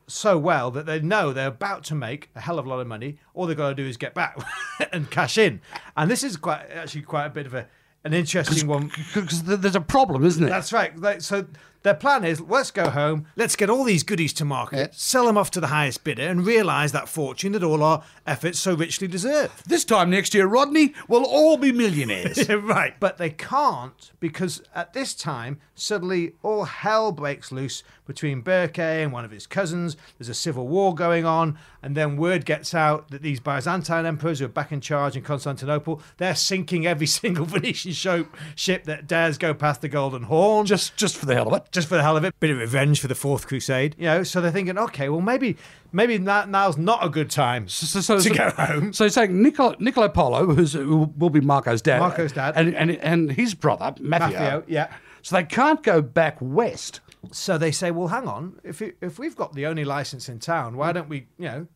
so 0.09 0.37
well 0.37 0.71
that 0.71 0.85
they 0.85 0.99
know 0.99 1.31
they're 1.31 1.47
about 1.47 1.83
to 1.85 1.95
make 1.95 2.29
a 2.35 2.41
hell 2.41 2.59
of 2.59 2.65
a 2.65 2.69
lot 2.69 2.79
of 2.79 2.87
money. 2.87 3.17
All 3.33 3.45
they've 3.45 3.55
got 3.55 3.69
to 3.69 3.75
do 3.75 3.85
is 3.85 3.97
get 3.97 4.13
back 4.13 4.37
and 4.91 5.09
cash 5.09 5.37
in. 5.37 5.61
And 5.95 6.09
this 6.09 6.23
is 6.23 6.37
quite 6.37 6.69
actually 6.71 7.03
quite 7.03 7.25
a 7.27 7.29
bit 7.29 7.45
of 7.45 7.53
a 7.53 7.67
an 8.03 8.13
interesting 8.13 8.67
one. 8.67 8.91
Because 9.13 9.43
there's 9.43 9.75
a 9.75 9.81
problem, 9.81 10.23
isn't 10.25 10.43
it? 10.43 10.49
that's 10.49 10.71
right. 10.71 11.21
So 11.21 11.45
their 11.83 11.93
plan 11.93 12.23
is 12.25 12.41
let's 12.41 12.71
go 12.71 12.89
home 12.89 13.25
let's 13.35 13.55
get 13.55 13.69
all 13.69 13.83
these 13.83 14.03
goodies 14.03 14.33
to 14.33 14.45
market 14.45 14.77
Yeah. 14.77 14.87
sell 14.91 15.25
them 15.25 15.37
off 15.37 15.51
to 15.51 15.59
the 15.61 15.67
highest 15.67 16.03
bidder 16.03 16.23
and 16.27 16.45
realize 16.45 16.91
that 16.91 17.07
fortune 17.09 17.53
that 17.53 17.63
all 17.63 17.81
our 17.83 18.03
efforts 18.27 18.59
so 18.59 18.73
richly 18.75 19.07
deserve 19.07 19.51
This 19.65 19.85
time 19.85 20.09
next 20.09 20.33
year, 20.33 20.45
Rodney, 20.47 20.93
we'll 21.07 21.25
all 21.25 21.57
be 21.57 21.71
millionaires. 21.71 22.47
right. 22.49 22.99
But 22.99 23.17
they 23.17 23.29
can't 23.29 24.11
because 24.19 24.61
at 24.75 24.93
this 24.93 25.13
time, 25.13 25.59
suddenly 25.75 26.33
all 26.43 26.65
hell 26.65 27.11
breaks 27.11 27.51
loose 27.51 27.83
between 28.05 28.41
Berke 28.41 28.79
and 28.79 29.11
one 29.11 29.25
of 29.25 29.31
his 29.31 29.47
cousins. 29.47 29.95
There's 30.17 30.29
a 30.29 30.33
civil 30.33 30.67
war 30.67 30.93
going 30.95 31.25
on. 31.25 31.57
And 31.81 31.95
then 31.95 32.17
word 32.17 32.45
gets 32.45 32.73
out 32.73 33.09
that 33.11 33.21
these 33.21 33.39
Byzantine 33.39 34.05
emperors 34.05 34.39
who 34.39 34.45
are 34.45 34.49
back 34.49 34.71
in 34.71 34.81
charge 34.81 35.15
in 35.15 35.23
Constantinople, 35.23 36.01
they're 36.17 36.35
sinking 36.35 36.85
every 36.85 37.07
single 37.19 37.45
Venetian 37.45 37.93
ship 37.93 38.83
that 38.85 39.07
dares 39.07 39.37
go 39.37 39.53
past 39.53 39.81
the 39.81 39.87
Golden 39.89 40.23
Horn. 40.23 40.65
just, 40.65 40.95
just 40.97 41.15
for 41.17 41.25
the 41.25 41.35
hell 41.35 41.47
of 41.53 41.61
it. 41.61 41.68
Just 41.71 41.87
for 41.87 41.95
the 41.95 42.03
hell 42.03 42.17
of 42.17 42.23
it, 42.23 42.39
bit 42.39 42.49
of 42.49 42.57
revenge 42.57 42.99
for 43.01 43.07
the 43.07 43.15
Fourth 43.15 43.47
Crusade, 43.47 43.95
you 43.97 44.05
know. 44.05 44.23
So 44.23 44.41
they're 44.41 44.51
thinking, 44.51 44.77
okay, 44.77 45.09
well 45.09 45.21
maybe, 45.21 45.57
maybe 45.91 46.17
now, 46.17 46.45
now's 46.45 46.77
not 46.77 47.03
a 47.03 47.09
good 47.09 47.29
time 47.29 47.67
So, 47.67 47.99
so, 48.01 48.17
to 48.17 48.21
so, 48.21 48.33
go 48.33 48.49
home. 48.51 48.93
So 48.93 49.05
you're 49.05 49.11
saying 49.11 49.41
Niccolo, 49.41 49.75
Niccolo 49.79 50.09
Polo, 50.09 50.53
who's, 50.53 50.73
who 50.73 51.11
will 51.17 51.29
be 51.29 51.41
Marco's 51.41 51.81
dad, 51.81 51.99
Marco's 51.99 52.31
dad. 52.31 52.53
and 52.55 52.75
and, 52.75 52.91
and 52.97 53.31
his 53.31 53.53
brother 53.53 53.93
Maffeo, 54.01 54.63
yeah. 54.67 54.93
So 55.21 55.35
they 55.35 55.43
can't 55.43 55.83
go 55.83 56.01
back 56.01 56.37
west. 56.39 57.01
So 57.31 57.57
they 57.57 57.71
say, 57.71 57.91
well, 57.91 58.07
hang 58.07 58.27
on. 58.27 58.59
If 58.63 58.81
it, 58.81 58.97
if 59.01 59.19
we've 59.19 59.35
got 59.35 59.53
the 59.53 59.65
only 59.65 59.83
license 59.83 60.29
in 60.29 60.39
town, 60.39 60.77
why 60.77 60.93
don't 60.93 61.09
we, 61.09 61.27
you 61.37 61.45
know, 61.45 61.67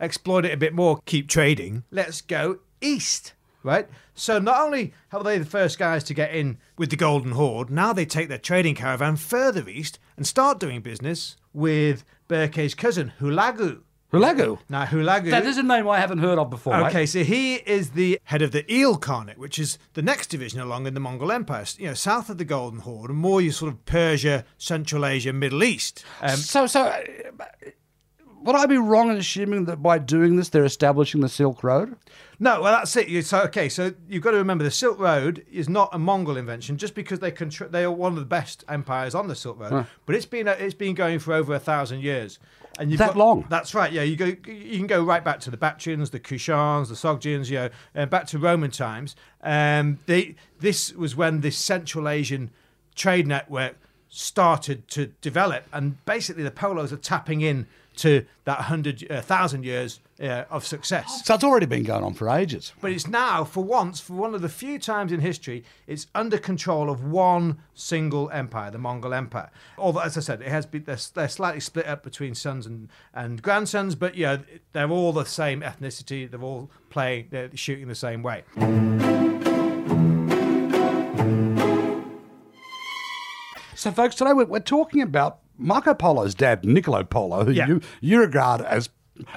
exploit 0.00 0.46
it 0.46 0.52
a 0.52 0.56
bit 0.56 0.72
more, 0.72 1.00
keep 1.04 1.28
trading? 1.28 1.84
Let's 1.90 2.22
go 2.22 2.60
east, 2.80 3.34
right? 3.66 3.88
So 4.14 4.38
not 4.38 4.60
only 4.60 4.94
are 5.12 5.22
they 5.22 5.36
the 5.38 5.44
first 5.44 5.78
guys 5.78 6.02
to 6.04 6.14
get 6.14 6.32
in 6.34 6.56
with 6.78 6.88
the 6.90 6.96
Golden 6.96 7.32
Horde, 7.32 7.68
now 7.68 7.92
they 7.92 8.06
take 8.06 8.28
their 8.28 8.38
trading 8.38 8.74
caravan 8.74 9.16
further 9.16 9.68
east 9.68 9.98
and 10.16 10.26
start 10.26 10.58
doing 10.60 10.80
business 10.80 11.36
with 11.52 12.04
Berke's 12.28 12.74
cousin 12.74 13.12
Hulagu. 13.20 13.80
Hulagu. 14.12 14.58
Now 14.68 14.84
Hulagu. 14.84 15.30
That 15.30 15.44
is 15.46 15.58
a 15.58 15.62
name 15.64 15.88
I 15.88 15.98
haven't 15.98 16.18
heard 16.18 16.38
of 16.38 16.48
before. 16.48 16.78
mate. 16.78 16.86
Okay, 16.86 17.06
so 17.06 17.24
he 17.24 17.56
is 17.56 17.90
the 17.90 18.20
head 18.24 18.40
of 18.40 18.52
the 18.52 18.62
Ilkhanate, 18.62 19.36
which 19.36 19.58
is 19.58 19.78
the 19.94 20.02
next 20.02 20.28
division 20.28 20.60
along 20.60 20.86
in 20.86 20.94
the 20.94 21.00
Mongol 21.00 21.32
Empire. 21.32 21.64
You 21.76 21.88
know, 21.88 21.94
south 21.94 22.30
of 22.30 22.38
the 22.38 22.44
Golden 22.44 22.80
Horde, 22.80 23.10
more 23.10 23.40
you 23.40 23.50
sort 23.50 23.72
of 23.72 23.84
Persia, 23.84 24.44
Central 24.58 25.04
Asia, 25.04 25.32
Middle 25.32 25.64
East. 25.64 26.04
Um, 26.22 26.36
So, 26.36 26.66
so 26.68 26.82
uh, 26.82 27.00
would 28.46 28.56
I 28.56 28.66
be 28.66 28.78
wrong 28.78 29.10
in 29.10 29.16
assuming 29.16 29.64
that 29.66 29.82
by 29.82 29.98
doing 29.98 30.36
this 30.36 30.48
they're 30.48 30.64
establishing 30.64 31.20
the 31.20 31.28
Silk 31.28 31.62
Road? 31.64 31.96
no, 32.38 32.60
well 32.62 32.72
that's 32.78 32.94
it. 32.96 33.24
So 33.26 33.40
okay, 33.42 33.68
so 33.68 33.92
you've 34.08 34.22
got 34.22 34.32
to 34.32 34.36
remember 34.36 34.62
the 34.64 34.70
Silk 34.70 34.98
Road 34.98 35.44
is 35.50 35.68
not 35.68 35.88
a 35.92 35.98
Mongol 35.98 36.36
invention. 36.36 36.76
Just 36.76 36.94
because 36.94 37.18
they 37.20 37.30
contr- 37.32 37.70
they 37.70 37.84
are 37.84 37.90
one 37.90 38.12
of 38.12 38.18
the 38.18 38.24
best 38.26 38.64
empires 38.68 39.14
on 39.14 39.28
the 39.28 39.34
Silk 39.34 39.58
Road, 39.60 39.86
but 40.06 40.14
it's 40.14 40.26
been 40.26 40.46
it's 40.48 40.74
been 40.74 40.94
going 40.94 41.18
for 41.18 41.32
over 41.34 41.54
a 41.54 41.58
thousand 41.58 42.02
years. 42.02 42.38
And 42.78 42.90
you've 42.90 42.98
That 42.98 43.08
got- 43.08 43.16
long? 43.16 43.46
That's 43.48 43.74
right. 43.74 43.90
Yeah, 43.90 44.02
you 44.02 44.16
go. 44.16 44.26
You 44.26 44.76
can 44.76 44.86
go 44.86 45.02
right 45.02 45.24
back 45.24 45.40
to 45.40 45.50
the 45.50 45.56
Bactrians, 45.56 46.10
the 46.10 46.20
Kushans, 46.20 46.88
the 46.88 46.94
Sogdians. 46.94 47.48
You 47.48 47.56
know, 47.56 47.68
uh, 47.94 48.04
back 48.06 48.26
to 48.28 48.38
Roman 48.38 48.70
times. 48.70 49.16
Um, 49.42 49.98
they 50.04 50.34
this 50.60 50.92
was 50.92 51.16
when 51.16 51.40
this 51.40 51.56
Central 51.56 52.06
Asian 52.06 52.50
trade 52.94 53.26
network 53.26 53.76
started 54.16 54.88
to 54.88 55.06
develop, 55.20 55.64
and 55.74 56.02
basically 56.06 56.42
the 56.42 56.50
Polos 56.50 56.90
are 56.90 56.96
tapping 56.96 57.42
in 57.42 57.66
to 57.96 58.24
that 58.44 58.62
hundred 58.62 59.06
uh, 59.10 59.20
thousand 59.20 59.64
years 59.64 60.00
uh, 60.20 60.44
of 60.50 60.66
success. 60.66 61.22
So 61.24 61.34
it's 61.34 61.44
already 61.44 61.66
been 61.66 61.82
going 61.82 62.02
on 62.02 62.14
for 62.14 62.28
ages. 62.28 62.72
But 62.80 62.92
it's 62.92 63.06
now, 63.06 63.44
for 63.44 63.62
once, 63.62 64.00
for 64.00 64.14
one 64.14 64.34
of 64.34 64.40
the 64.40 64.48
few 64.48 64.78
times 64.78 65.12
in 65.12 65.20
history, 65.20 65.64
it's 65.86 66.06
under 66.14 66.38
control 66.38 66.88
of 66.88 67.04
one 67.04 67.58
single 67.74 68.30
empire, 68.30 68.70
the 68.70 68.78
Mongol 68.78 69.12
Empire. 69.12 69.50
Although, 69.76 70.00
as 70.00 70.16
I 70.16 70.20
said, 70.20 70.40
it 70.40 70.48
has 70.48 70.64
been 70.64 70.84
they're, 70.84 70.98
they're 71.14 71.28
slightly 71.28 71.60
split 71.60 71.86
up 71.86 72.02
between 72.02 72.34
sons 72.34 72.66
and, 72.66 72.88
and 73.12 73.42
grandsons, 73.42 73.94
but 73.94 74.14
yeah, 74.14 74.38
they're 74.72 74.90
all 74.90 75.12
the 75.12 75.24
same 75.24 75.60
ethnicity. 75.60 76.30
They're 76.30 76.40
all 76.40 76.70
playing, 76.88 77.28
they're 77.30 77.50
shooting 77.54 77.88
the 77.88 77.94
same 77.94 78.22
way. 78.22 78.44
So, 83.86 83.92
folks, 83.92 84.16
today 84.16 84.32
we're, 84.32 84.46
we're 84.46 84.58
talking 84.58 85.00
about 85.00 85.38
Marco 85.58 85.94
Polo's 85.94 86.34
dad, 86.34 86.64
Niccolo 86.64 87.04
Polo, 87.04 87.44
who 87.44 87.52
Yeah. 87.52 87.68
you, 87.68 87.80
you 88.00 88.18
regard 88.18 88.60
as 88.62 88.88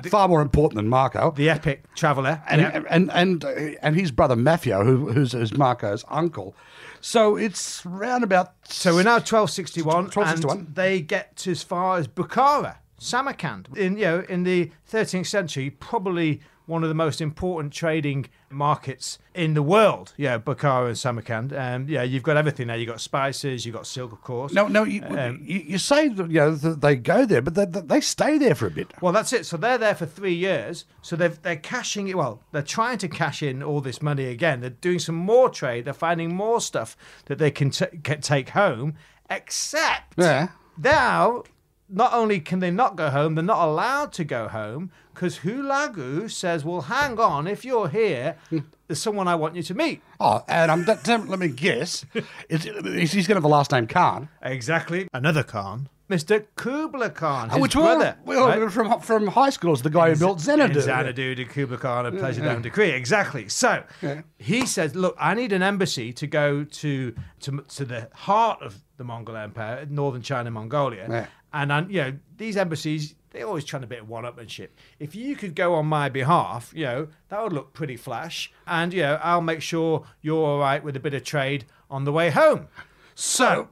far 0.05 0.27
more 0.27 0.41
important 0.41 0.77
than 0.77 0.87
Marco. 0.87 1.29
The 1.29 1.51
epic 1.51 1.83
traveller. 1.93 2.41
and, 2.49 2.59
yeah. 2.59 2.81
and 2.89 3.11
and 3.11 3.43
and 3.43 3.95
his 3.95 4.09
brother 4.09 4.35
Maffeo, 4.35 4.83
who, 4.83 5.11
who's, 5.11 5.33
who's 5.33 5.55
Marco's 5.55 6.03
uncle. 6.07 6.55
So 6.99 7.35
it's 7.35 7.85
round 7.85 8.23
about. 8.23 8.53
So 8.63 8.95
we're 8.95 9.03
now 9.03 9.17
1261, 9.21 10.05
1261. 10.05 10.57
and 10.57 10.73
they 10.75 10.99
get 10.99 11.35
to 11.35 11.51
as 11.51 11.61
far 11.61 11.99
as 11.99 12.07
Bukhara. 12.07 12.77
Samarkand. 12.97 13.69
In 13.77 13.97
you 13.97 14.05
know, 14.05 14.25
in 14.27 14.41
the 14.45 14.71
13th 14.91 15.27
century, 15.27 15.69
probably 15.69 16.41
one 16.69 16.83
of 16.83 16.89
the 16.89 16.95
most 16.95 17.19
important 17.19 17.73
trading 17.73 18.27
markets 18.49 19.19
in 19.33 19.53
the 19.53 19.61
world. 19.61 20.13
Yeah, 20.17 20.37
Bukhara 20.37 20.87
and 20.87 20.97
Samarkand. 20.97 21.51
Um, 21.53 21.87
yeah, 21.89 22.03
you've 22.03 22.23
got 22.23 22.37
everything 22.37 22.67
there. 22.67 22.77
You've 22.77 22.87
got 22.89 23.01
spices, 23.01 23.65
you've 23.65 23.75
got 23.75 23.85
silk, 23.87 24.11
of 24.11 24.21
course. 24.21 24.53
No, 24.53 24.67
no, 24.67 24.83
you, 24.83 25.03
Um, 25.03 25.39
you, 25.43 25.59
you 25.59 25.77
say 25.77 26.07
that, 26.09 26.29
you 26.29 26.39
know 26.39 26.51
that 26.55 26.81
they 26.81 26.95
go 26.95 27.25
there, 27.25 27.41
but 27.41 27.55
they, 27.55 27.65
they 27.65 27.99
stay 28.01 28.37
there 28.37 28.55
for 28.55 28.67
a 28.67 28.71
bit. 28.71 28.93
Well, 29.01 29.11
that's 29.13 29.33
it. 29.33 29.45
So 29.45 29.57
they're 29.57 29.77
there 29.77 29.95
for 29.95 30.05
three 30.05 30.33
years. 30.35 30.85
So 31.01 31.15
they've, 31.15 31.39
they're 31.41 31.55
cashing 31.57 32.07
it. 32.07 32.15
Well, 32.17 32.41
they're 32.51 32.61
trying 32.61 32.97
to 32.99 33.07
cash 33.07 33.43
in 33.43 33.61
all 33.63 33.81
this 33.81 34.01
money 34.01 34.25
again. 34.25 34.61
They're 34.61 34.69
doing 34.69 34.99
some 34.99 35.15
more 35.15 35.49
trade. 35.49 35.85
They're 35.85 35.93
finding 35.93 36.33
more 36.35 36.61
stuff 36.61 36.95
that 37.25 37.37
they 37.39 37.51
can, 37.51 37.71
t- 37.71 37.97
can 38.03 38.21
take 38.21 38.49
home. 38.49 38.95
Except 39.29 40.13
Yeah. 40.17 40.49
now, 40.77 41.43
not 41.89 42.13
only 42.13 42.39
can 42.39 42.59
they 42.59 42.71
not 42.71 42.95
go 42.95 43.09
home, 43.09 43.35
they're 43.35 43.43
not 43.43 43.65
allowed 43.67 44.13
to 44.13 44.23
go 44.23 44.47
home 44.47 44.91
because 45.13 45.39
Hulagu 45.39 46.29
says, 46.29 46.63
"Well, 46.63 46.81
hang 46.81 47.19
on. 47.19 47.47
If 47.47 47.65
you're 47.65 47.89
here, 47.89 48.35
there's 48.87 49.01
someone 49.01 49.27
I 49.27 49.35
want 49.35 49.55
you 49.55 49.63
to 49.63 49.73
meet." 49.73 50.01
Oh, 50.19 50.43
and 50.47 50.69
um, 50.71 50.85
that, 50.85 51.03
that- 51.05 51.27
let 51.27 51.39
me 51.39 51.47
guess, 51.49 52.05
is, 52.49 52.65
is 52.65 53.11
he's 53.11 53.27
going 53.27 53.35
to 53.35 53.37
have 53.37 53.43
the 53.43 53.49
last 53.49 53.71
name 53.71 53.87
Khan? 53.87 54.29
Exactly. 54.41 55.07
Another 55.13 55.43
Khan, 55.43 55.89
Mr. 56.09 56.45
Kubla 56.55 57.09
Khan, 57.09 57.49
his 57.49 57.59
Which 57.59 57.73
brother. 57.73 58.17
we 58.25 58.35
all, 58.35 58.47
right? 58.47 58.59
we 58.59 58.69
from 58.69 58.99
from 59.01 59.27
high 59.27 59.49
school 59.49 59.73
is 59.73 59.81
the 59.81 59.89
guy 59.89 60.09
who 60.11 60.15
built 60.15 60.39
Xanadu. 60.39 60.79
Xanadu 60.81 61.35
to 61.35 61.45
Kublai 61.45 61.77
Khan 61.77 62.05
and 62.05 62.17
Pleasure 62.19 62.41
Dome 62.41 62.61
Decree. 62.61 62.91
Exactly. 62.91 63.49
So 63.49 63.83
Yeah. 64.01 64.21
he 64.37 64.65
says, 64.65 64.95
"Look, 64.95 65.15
I 65.19 65.33
need 65.33 65.51
an 65.53 65.63
embassy 65.63 66.13
to 66.13 66.27
go 66.27 66.63
to 66.63 67.15
to, 67.41 67.61
to 67.61 67.85
the 67.85 68.09
heart 68.13 68.61
of 68.61 68.81
the 68.97 69.03
Mongol 69.05 69.37
Empire, 69.37 69.85
northern 69.89 70.21
China, 70.21 70.51
Mongolia, 70.51 71.07
Yeah. 71.09 71.25
And 71.53 71.91
you 71.91 72.01
know 72.01 72.13
these 72.37 72.57
embassies." 72.57 73.15
They're 73.31 73.45
always 73.45 73.63
trying 73.63 73.83
a 73.83 73.87
bit 73.87 74.01
of 74.01 74.09
one-upmanship. 74.09 74.69
If 74.97 75.13
you 75.13 75.35
could 75.35 75.53
go 75.53 75.75
on 75.75 75.85
my 75.85 76.09
behalf, 76.09 76.71
you 76.75 76.85
know 76.85 77.07
that 77.27 77.43
would 77.43 77.53
look 77.53 77.73
pretty 77.73 77.95
flash, 77.95 78.51
and 78.65 78.91
you 78.91 79.03
know 79.03 79.19
I'll 79.21 79.41
make 79.41 79.61
sure 79.61 80.05
you're 80.21 80.43
all 80.43 80.59
right 80.59 80.83
with 80.83 80.95
a 80.95 80.99
bit 80.99 81.13
of 81.13 81.23
trade 81.23 81.65
on 81.91 82.05
the 82.05 82.11
way 82.11 82.31
home. 82.31 82.67
So 83.13 83.69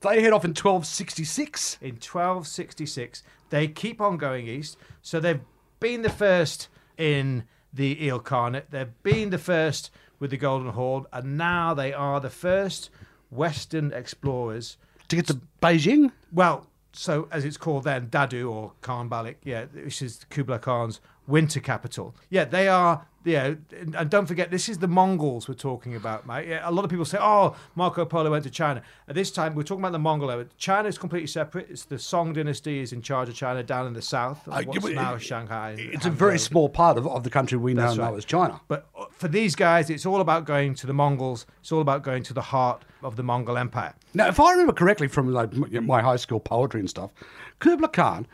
they 0.00 0.22
head 0.22 0.32
off 0.32 0.44
in 0.44 0.50
1266. 0.50 1.78
in 1.80 1.94
1266. 1.96 3.22
They 3.50 3.68
keep 3.68 4.00
on 4.00 4.16
going 4.16 4.46
east. 4.46 4.76
So 5.02 5.20
they've 5.20 5.40
been 5.78 6.02
the 6.02 6.10
first 6.10 6.68
in 6.96 7.44
the 7.72 7.96
Ilkhanate. 7.96 8.70
They've 8.70 9.02
been 9.02 9.30
the 9.30 9.38
first 9.38 9.90
with 10.18 10.30
the 10.30 10.36
Golden 10.36 10.70
Horde. 10.70 11.04
And 11.12 11.36
now 11.36 11.74
they 11.74 11.92
are 11.92 12.20
the 12.20 12.30
first 12.30 12.90
Western 13.30 13.92
explorers. 13.92 14.76
To 15.08 15.16
get 15.16 15.26
to 15.26 15.40
Beijing? 15.60 16.12
Well, 16.32 16.66
so 16.92 17.28
as 17.30 17.44
it's 17.44 17.56
called 17.56 17.84
then, 17.84 18.08
Dadu 18.08 18.50
or 18.50 18.72
Khanbaliq, 18.82 19.36
yeah, 19.44 19.66
which 19.66 20.02
is 20.02 20.26
Kublai 20.30 20.58
Khan's 20.58 21.00
winter 21.26 21.60
capital. 21.60 22.14
Yeah, 22.28 22.44
they 22.44 22.68
are. 22.68 23.06
Yeah, 23.22 23.54
and 23.78 23.94
and 23.94 24.08
don't 24.08 24.24
forget, 24.24 24.50
this 24.50 24.68
is 24.70 24.78
the 24.78 24.88
Mongols 24.88 25.46
we're 25.46 25.54
talking 25.54 25.94
about, 25.94 26.26
mate. 26.26 26.48
Yeah, 26.48 26.60
a 26.66 26.70
lot 26.72 26.84
of 26.86 26.90
people 26.90 27.04
say, 27.04 27.18
"Oh, 27.20 27.54
Marco 27.74 28.06
Polo 28.06 28.30
went 28.30 28.44
to 28.44 28.50
China." 28.50 28.82
At 29.08 29.14
this 29.14 29.30
time, 29.30 29.54
we're 29.54 29.62
talking 29.62 29.82
about 29.82 29.92
the 29.92 29.98
Mongol 29.98 30.30
era. 30.30 30.46
China 30.56 30.88
is 30.88 30.96
completely 30.96 31.26
separate. 31.26 31.66
It's 31.68 31.84
the 31.84 31.98
Song 31.98 32.32
dynasty 32.32 32.80
is 32.80 32.94
in 32.94 33.02
charge 33.02 33.28
of 33.28 33.34
China 33.34 33.62
down 33.62 33.86
in 33.86 33.92
the 33.92 34.00
south, 34.00 34.48
Uh, 34.48 34.62
what's 34.64 34.88
yeah, 34.88 34.94
now 34.94 35.14
it- 35.16 35.22
Shanghai. 35.22 35.74
It's 35.78 36.06
a 36.06 36.10
very 36.10 36.38
small 36.38 36.70
part 36.70 36.96
of, 36.96 37.06
of 37.06 37.22
the 37.24 37.28
country 37.30 37.58
we 37.58 37.74
now 37.74 37.88
That's 37.88 37.98
know 37.98 38.04
right. 38.04 38.14
as 38.16 38.24
China. 38.24 38.58
But 38.68 38.86
uh, 38.98 39.04
for 39.10 39.28
these 39.28 39.54
guys, 39.54 39.90
it's 39.90 40.06
all 40.06 40.22
about 40.22 40.46
going 40.46 40.74
to 40.76 40.86
the 40.86 40.94
Mongols. 40.94 41.44
It's 41.60 41.72
all 41.72 41.82
about 41.82 42.02
going 42.02 42.22
to 42.22 42.32
the 42.32 42.40
heart 42.42 42.84
of 43.02 43.16
the 43.16 43.22
Mongol 43.22 43.58
Empire. 43.58 43.94
Now, 44.14 44.28
if 44.28 44.40
I 44.40 44.50
remember 44.52 44.72
correctly 44.72 45.08
from 45.08 45.30
like 45.30 45.52
my 45.54 46.00
high 46.00 46.16
school 46.16 46.40
poetry 46.40 46.80
and 46.80 46.88
stuff, 46.88 47.10
Kubla 47.58 47.88
Khan, 47.88 48.26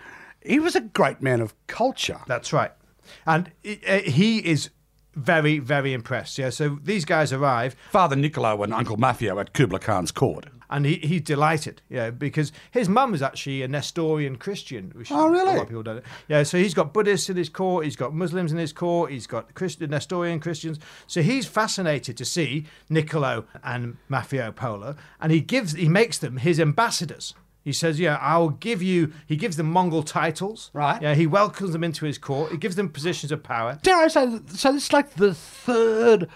he 0.44 0.60
was 0.60 0.76
a 0.76 0.80
great 0.80 1.20
man 1.20 1.40
of 1.40 1.54
culture. 1.66 2.20
That's 2.28 2.52
right. 2.52 2.70
And 3.26 3.50
uh, 3.88 3.98
he 3.98 4.38
is 4.38 4.70
very, 5.16 5.58
very 5.58 5.92
impressed. 5.92 6.38
Yeah. 6.38 6.50
So 6.50 6.78
these 6.82 7.04
guys 7.04 7.32
arrive 7.32 7.74
Father 7.90 8.14
Niccolo 8.16 8.62
and 8.62 8.72
Uncle 8.72 8.96
Maffeo 8.96 9.40
at 9.40 9.52
Kubla 9.52 9.78
Khan's 9.80 10.12
court. 10.12 10.46
and 10.70 10.84
he, 10.84 10.96
he's 10.96 11.22
delighted. 11.22 11.80
Yeah. 11.88 12.10
Because 12.10 12.52
his 12.70 12.88
mum 12.88 13.14
is 13.14 13.22
actually 13.22 13.62
a 13.62 13.68
Nestorian 13.68 14.36
Christian. 14.36 14.92
Which 14.94 15.10
Oh, 15.10 15.28
really? 15.28 15.52
A 15.52 15.54
lot 15.56 15.62
of 15.62 15.68
people 15.68 15.82
don't. 15.82 16.04
Yeah. 16.28 16.42
So 16.42 16.58
he's 16.58 16.74
got 16.74 16.92
Buddhists 16.92 17.30
in 17.30 17.36
his 17.36 17.48
court. 17.48 17.84
He's 17.84 17.96
got 17.96 18.14
Muslims 18.14 18.52
in 18.52 18.58
his 18.58 18.72
court. 18.72 19.10
He's 19.10 19.26
got 19.26 19.54
Christian, 19.54 19.90
Nestorian 19.90 20.38
Christians. 20.40 20.78
So 21.06 21.22
he's 21.22 21.46
fascinated 21.46 22.16
to 22.18 22.24
see 22.24 22.66
Niccolo 22.90 23.46
and 23.64 23.96
Maffeo 24.10 24.54
Polo. 24.54 24.96
And 25.20 25.32
he 25.32 25.40
gives, 25.40 25.72
he 25.72 25.88
makes 25.88 26.18
them 26.18 26.36
his 26.36 26.60
ambassadors. 26.60 27.34
He 27.66 27.72
says, 27.72 27.98
"Yeah, 27.98 28.16
I'll 28.20 28.50
give 28.50 28.80
you." 28.80 29.12
He 29.26 29.34
gives 29.34 29.56
them 29.56 29.68
Mongol 29.72 30.04
titles. 30.04 30.70
Right. 30.72 31.02
Yeah. 31.02 31.16
He 31.16 31.26
welcomes 31.26 31.72
them 31.72 31.82
into 31.82 32.04
his 32.04 32.16
court. 32.16 32.52
He 32.52 32.58
gives 32.58 32.76
them 32.76 32.88
positions 32.88 33.32
of 33.32 33.42
power. 33.42 33.80
Dare 33.82 33.96
I 33.96 34.06
say, 34.06 34.38
so 34.46 34.72
it's 34.72 34.92
like 34.92 35.14
the 35.14 35.34
third 35.34 36.28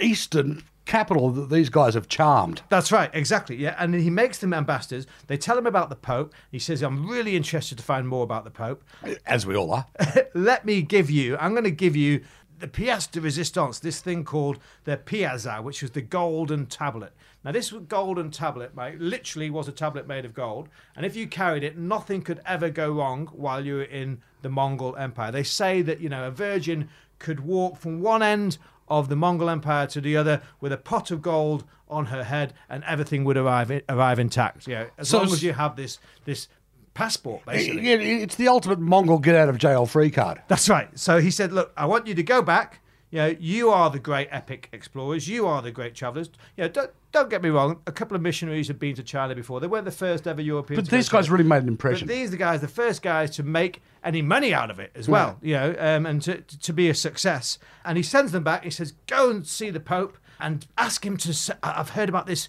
eastern 0.00 0.64
capital 0.84 1.30
that 1.30 1.48
these 1.48 1.68
guys 1.68 1.94
have 1.94 2.08
charmed. 2.08 2.62
That's 2.70 2.90
right, 2.90 3.08
exactly. 3.14 3.54
Yeah, 3.54 3.76
and 3.78 3.94
he 3.94 4.10
makes 4.10 4.38
them 4.38 4.52
ambassadors. 4.52 5.06
They 5.28 5.36
tell 5.36 5.56
him 5.56 5.66
about 5.68 5.90
the 5.90 5.96
Pope. 5.96 6.34
He 6.50 6.58
says, 6.58 6.82
"I'm 6.82 7.08
really 7.08 7.36
interested 7.36 7.78
to 7.78 7.84
find 7.84 8.08
more 8.08 8.24
about 8.24 8.42
the 8.42 8.50
Pope. 8.50 8.82
As 9.24 9.46
we 9.46 9.54
all 9.54 9.72
are. 9.72 9.86
Let 10.34 10.64
me 10.64 10.82
give 10.82 11.08
you. 11.08 11.36
I'm 11.36 11.52
going 11.52 11.62
to 11.62 11.70
give 11.70 11.94
you 11.94 12.24
the 12.58 12.66
pièce 12.66 13.08
de 13.08 13.20
résistance. 13.20 13.78
This 13.80 14.00
thing 14.00 14.24
called 14.24 14.58
the 14.82 14.96
paiza, 14.96 15.62
which 15.62 15.82
was 15.82 15.92
the 15.92 16.02
golden 16.02 16.66
tablet. 16.66 17.12
Now, 17.44 17.52
this 17.52 17.70
golden 17.70 18.30
tablet, 18.30 18.74
mate, 18.74 18.98
literally 19.00 19.50
was 19.50 19.68
a 19.68 19.72
tablet 19.72 20.08
made 20.08 20.24
of 20.24 20.32
gold. 20.32 20.70
And 20.96 21.04
if 21.04 21.14
you 21.14 21.26
carried 21.26 21.62
it, 21.62 21.76
nothing 21.76 22.22
could 22.22 22.40
ever 22.46 22.70
go 22.70 22.90
wrong 22.90 23.26
while 23.32 23.64
you 23.64 23.74
were 23.76 23.82
in 23.82 24.22
the 24.42 24.48
Mongol 24.48 24.96
Empire. 24.96 25.30
They 25.30 25.42
say 25.42 25.82
that 25.82 26.00
you 26.00 26.08
know 26.08 26.26
a 26.26 26.30
virgin 26.30 26.88
could 27.18 27.40
walk 27.40 27.76
from 27.76 28.00
one 28.00 28.22
end 28.22 28.58
of 28.88 29.08
the 29.08 29.16
Mongol 29.16 29.50
Empire 29.50 29.86
to 29.88 30.00
the 30.00 30.16
other 30.16 30.42
with 30.60 30.72
a 30.72 30.76
pot 30.76 31.10
of 31.10 31.22
gold 31.22 31.64
on 31.88 32.06
her 32.06 32.24
head, 32.24 32.54
and 32.68 32.82
everything 32.84 33.24
would 33.24 33.36
arrive 33.36 33.82
arrive 33.88 34.18
intact. 34.18 34.66
Yeah, 34.66 34.86
as 34.98 35.08
So 35.08 35.18
long 35.18 35.26
as 35.26 35.42
you 35.42 35.52
have 35.52 35.76
this 35.76 35.98
this 36.24 36.48
passport, 36.94 37.44
basically. 37.44 37.88
Yeah, 37.88 37.96
it's 37.96 38.36
the 38.36 38.48
ultimate 38.48 38.78
Mongol 38.78 39.18
get 39.18 39.34
out 39.34 39.48
of 39.48 39.58
jail 39.58 39.84
free 39.86 40.10
card. 40.10 40.40
That's 40.48 40.68
right. 40.68 40.88
So 40.98 41.20
he 41.20 41.30
said, 41.30 41.52
"Look, 41.52 41.72
I 41.76 41.86
want 41.86 42.06
you 42.06 42.14
to 42.14 42.22
go 42.22 42.40
back. 42.40 42.80
You 43.14 43.20
know, 43.20 43.36
you 43.38 43.70
are 43.70 43.90
the 43.90 44.00
great 44.00 44.26
epic 44.32 44.68
explorers. 44.72 45.28
You 45.28 45.46
are 45.46 45.62
the 45.62 45.70
great 45.70 45.94
travelers. 45.94 46.30
You 46.56 46.64
know, 46.64 46.68
don't 46.68 46.90
don't 47.12 47.30
get 47.30 47.44
me 47.44 47.48
wrong. 47.48 47.78
A 47.86 47.92
couple 47.92 48.16
of 48.16 48.22
missionaries 48.22 48.66
have 48.66 48.80
been 48.80 48.96
to 48.96 49.04
China 49.04 49.36
before. 49.36 49.60
They 49.60 49.68
weren't 49.68 49.84
the 49.84 49.92
first 49.92 50.26
ever 50.26 50.42
Europeans. 50.42 50.82
But 50.82 50.90
these 50.90 51.08
guys 51.08 51.30
really 51.30 51.44
made 51.44 51.58
an 51.58 51.66
But 51.66 51.70
impression. 51.74 52.08
these 52.08 52.30
are 52.30 52.30
the 52.32 52.36
guys, 52.38 52.60
the 52.60 52.66
first 52.66 53.02
guys 53.02 53.30
to 53.36 53.44
make 53.44 53.82
any 54.02 54.20
money 54.20 54.52
out 54.52 54.68
of 54.68 54.80
it 54.80 54.90
as 54.96 55.08
well. 55.08 55.38
You 55.42 55.54
know, 55.54 55.76
um, 55.78 56.06
and 56.06 56.20
to 56.22 56.40
to 56.40 56.72
be 56.72 56.90
a 56.90 56.94
success. 56.94 57.56
And 57.84 57.96
he 57.96 58.02
sends 58.02 58.32
them 58.32 58.42
back. 58.42 58.64
He 58.64 58.70
says, 58.70 58.94
"Go 59.06 59.30
and 59.30 59.46
see 59.46 59.70
the 59.70 59.78
Pope 59.78 60.18
and 60.40 60.66
ask 60.76 61.06
him 61.06 61.16
to. 61.18 61.56
I've 61.62 61.90
heard 61.90 62.08
about 62.08 62.26
this." 62.26 62.48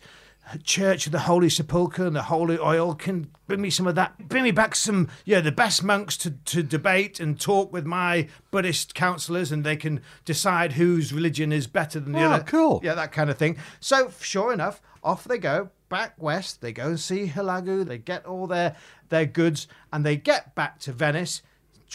Church 0.64 1.06
of 1.08 1.12
the 1.12 1.20
Holy 1.20 1.50
Sepulchre 1.50 2.06
and 2.06 2.16
the 2.16 2.24
Holy 2.24 2.58
Oil 2.60 2.94
can 2.96 3.30
bring 3.48 3.62
me 3.62 3.70
some 3.70 3.88
of 3.88 3.96
that. 3.96 4.18
Bring 4.30 4.44
me 4.44 4.52
back 4.52 4.76
some, 4.76 5.10
yeah, 5.26 5.40
the 5.42 5.52
best 5.52 5.84
monks 5.84 6.16
to, 6.18 6.32
to 6.32 6.62
debate 6.64 7.20
and 7.20 7.40
talk 7.40 7.74
with 7.74 7.86
my 7.86 8.28
Buddhist 8.52 8.94
counselors, 8.96 9.52
and 9.52 9.64
they 9.64 9.76
can 9.76 10.02
decide 10.24 10.74
whose 10.74 11.12
religion 11.12 11.52
is 11.52 11.68
better 11.68 12.00
than 12.00 12.14
the 12.14 12.24
Oh, 12.24 12.32
other. 12.32 12.44
cool. 12.44 12.80
Yeah, 12.84 12.94
that 12.96 13.12
kind 13.12 13.30
of 13.30 13.38
thing. 13.38 13.58
So, 13.80 14.12
sure 14.22 14.54
enough, 14.54 14.82
off 15.04 15.24
they 15.24 15.38
go 15.40 15.70
back 15.90 16.14
west. 16.22 16.62
They 16.62 16.72
go 16.72 16.88
and 16.88 17.00
see 17.00 17.28
Hulagu. 17.28 17.86
They 17.86 17.98
get 17.98 18.26
all 18.26 18.48
their 18.48 18.76
their 19.10 19.26
goods, 19.26 19.68
and 19.94 20.06
they 20.06 20.16
get 20.16 20.56
back 20.56 20.80
to 20.82 20.92
Venice. 20.92 21.42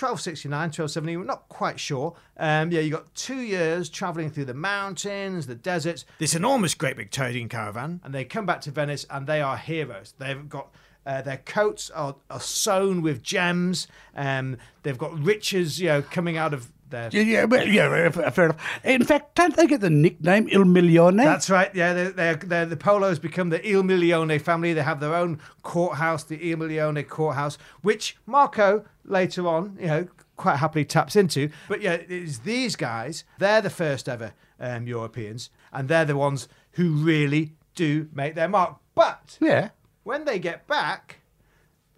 1269, 0.00 0.50
1270, 0.50 1.16
we're 1.16 1.24
not 1.24 1.48
quite 1.48 1.78
sure. 1.78 2.16
Um, 2.38 2.72
yeah, 2.72 2.80
you 2.80 2.90
got 2.90 3.14
two 3.14 3.40
years 3.40 3.88
traveling 3.90 4.30
through 4.30 4.46
the 4.46 4.54
mountains, 4.54 5.46
the 5.46 5.54
deserts, 5.54 6.06
this 6.18 6.34
enormous, 6.34 6.74
great 6.74 6.96
big 6.96 7.10
trading 7.10 7.48
caravan, 7.48 8.00
and 8.02 8.14
they 8.14 8.24
come 8.24 8.46
back 8.46 8.62
to 8.62 8.70
Venice 8.70 9.04
and 9.10 9.26
they 9.26 9.42
are 9.42 9.58
heroes. 9.58 10.14
They've 10.18 10.48
got 10.48 10.74
uh, 11.06 11.22
their 11.22 11.38
coats 11.38 11.90
are, 11.90 12.16
are 12.30 12.40
sewn 12.40 13.02
with 13.02 13.22
gems. 13.22 13.88
Um, 14.14 14.58
they've 14.82 14.98
got 14.98 15.18
riches, 15.18 15.80
you 15.80 15.88
know, 15.88 16.02
coming 16.02 16.36
out 16.36 16.54
of 16.54 16.70
Yeah, 16.92 17.08
yeah, 17.22 17.44
well, 17.44 17.66
yeah, 17.66 18.10
fair 18.30 18.46
enough. 18.46 18.80
In 18.84 19.04
fact, 19.04 19.34
don't 19.34 19.56
they 19.56 19.66
get 19.66 19.80
the 19.80 19.90
nickname 19.90 20.48
Il 20.50 20.64
Milione? 20.64 21.24
That's 21.24 21.50
right. 21.50 21.74
Yeah, 21.74 21.92
they're, 21.92 22.10
they're, 22.10 22.34
they're, 22.36 22.66
the 22.66 22.76
Polos 22.76 23.18
become 23.18 23.50
the 23.50 23.66
Il 23.68 23.82
Milione 23.82 24.40
family. 24.40 24.72
They 24.72 24.82
have 24.82 25.00
their 25.00 25.14
own 25.14 25.40
courthouse, 25.62 26.24
the 26.24 26.50
Il 26.50 26.58
Milione 26.58 27.06
courthouse, 27.06 27.58
which 27.82 28.16
Marco 28.26 28.84
later 29.04 29.46
on, 29.46 29.76
you 29.80 29.86
know, 29.86 30.08
quite 30.36 30.56
happily 30.56 30.84
taps 30.84 31.16
into. 31.16 31.50
But 31.68 31.82
yeah, 31.82 31.98
it's 32.08 32.38
these 32.38 32.76
guys. 32.76 33.24
They're 33.38 33.60
the 33.60 33.70
first 33.70 34.08
ever 34.08 34.32
um, 34.58 34.86
Europeans, 34.86 35.50
and 35.72 35.88
they're 35.88 36.04
the 36.04 36.16
ones 36.16 36.48
who 36.72 36.92
really 36.92 37.52
do 37.74 38.08
make 38.12 38.34
their 38.34 38.48
mark. 38.48 38.76
But 38.94 39.38
yeah. 39.40 39.70
when 40.02 40.24
they 40.24 40.38
get 40.38 40.66
back, 40.66 41.20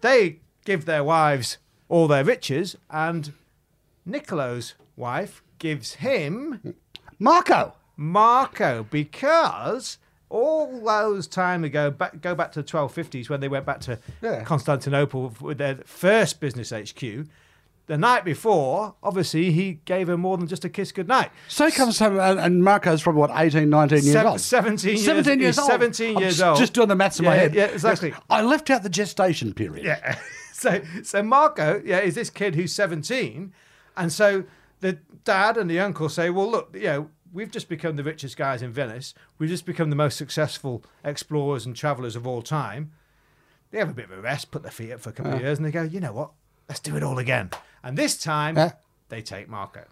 they 0.01 0.39
give 0.65 0.85
their 0.85 1.03
wives 1.03 1.57
all 1.89 2.07
their 2.07 2.23
riches, 2.23 2.75
and 2.89 3.33
Niccolo's 4.07 4.75
wife 4.95 5.43
gives 5.59 5.95
him 5.95 6.75
Marco. 7.19 7.73
Marco 7.95 8.85
because 8.89 9.97
all 10.29 10.81
those 10.83 11.27
time 11.27 11.63
ago, 11.63 11.91
back, 11.91 12.21
go 12.21 12.33
back 12.33 12.51
to 12.53 12.61
the 12.61 12.67
1250s 12.67 13.29
when 13.29 13.39
they 13.39 13.47
went 13.47 13.65
back 13.65 13.79
to 13.81 13.99
Yeah. 14.21 14.43
Constantinople 14.43 15.33
with 15.39 15.57
their 15.59 15.75
first 15.85 16.39
business 16.39 16.71
HQ. 16.71 17.27
The 17.85 17.97
night 17.97 18.23
before, 18.23 18.95
obviously, 19.03 19.51
he 19.51 19.73
gave 19.83 20.07
her 20.07 20.15
more 20.17 20.37
than 20.37 20.47
just 20.47 20.63
a 20.63 20.69
kiss 20.69 20.93
goodnight. 20.93 21.31
So 21.49 21.65
he 21.65 21.71
comes 21.73 21.99
home, 21.99 22.17
and, 22.17 22.39
and 22.39 22.63
Marco's 22.63 23.03
probably, 23.03 23.19
what, 23.19 23.31
18, 23.35 23.69
19 23.69 24.03
years 24.05 24.15
old? 24.15 24.39
17 24.39 24.89
years- 24.91 25.03
17 25.05 25.39
years 25.41 25.59
old. 25.59 25.67
17 25.69 26.15
I'm 26.15 26.21
years 26.23 26.41
old. 26.41 26.57
Just 26.57 26.73
doing 26.73 26.87
the 26.87 26.95
maths 26.95 27.19
in 27.19 27.25
my 27.25 27.35
head. 27.35 27.53
yeah, 27.53 27.65
exactly. 27.65 28.13
I 28.29 28.41
left 28.41 28.69
out 28.69 28.83
the 28.83 28.89
gestation 28.89 29.53
period. 29.53 29.85
Yeah. 29.85 30.17
So 30.53 30.81
so 31.03 31.21
Marco, 31.21 31.81
yeah, 31.83 31.99
is 31.99 32.15
this 32.15 32.29
kid 32.29 32.55
who's 32.55 32.73
17, 32.73 33.51
and 33.97 34.13
so 34.13 34.45
the 34.83 34.99
dad 35.23 35.57
and 35.57 35.69
the 35.69 35.79
uncle 35.79 36.09
say, 36.09 36.29
well, 36.29 36.51
look, 36.51 36.75
you 36.75 36.83
know, 36.83 37.09
we've 37.31 37.49
just 37.49 37.69
become 37.69 37.95
the 37.95 38.03
richest 38.03 38.35
guys 38.37 38.61
in 38.61 38.71
Venice. 38.71 39.13
We've 39.39 39.49
just 39.49 39.65
become 39.65 39.89
the 39.89 39.95
most 39.95 40.17
successful 40.17 40.83
explorers 41.03 41.65
and 41.65 41.75
travelers 41.75 42.15
of 42.15 42.27
all 42.27 42.41
time. 42.41 42.91
They 43.71 43.79
have 43.79 43.89
a 43.89 43.93
bit 43.93 44.05
of 44.05 44.11
a 44.11 44.21
rest, 44.21 44.51
put 44.51 44.61
their 44.61 44.71
feet 44.71 44.91
up 44.91 44.99
for 44.99 45.09
a 45.09 45.13
couple 45.13 45.33
of 45.33 45.41
years, 45.41 45.57
and 45.57 45.65
they 45.65 45.71
go, 45.71 45.81
you 45.83 45.99
know 45.99 46.13
what? 46.13 46.31
Let's 46.69 46.81
do 46.81 46.95
it 46.95 47.01
all 47.03 47.17
again. 47.17 47.49
And 47.81 47.97
this 47.97 48.17
time, 48.21 48.55
Yeah. 48.57 48.73
they 49.09 49.21
take 49.21 49.47
Marco. 49.49 49.85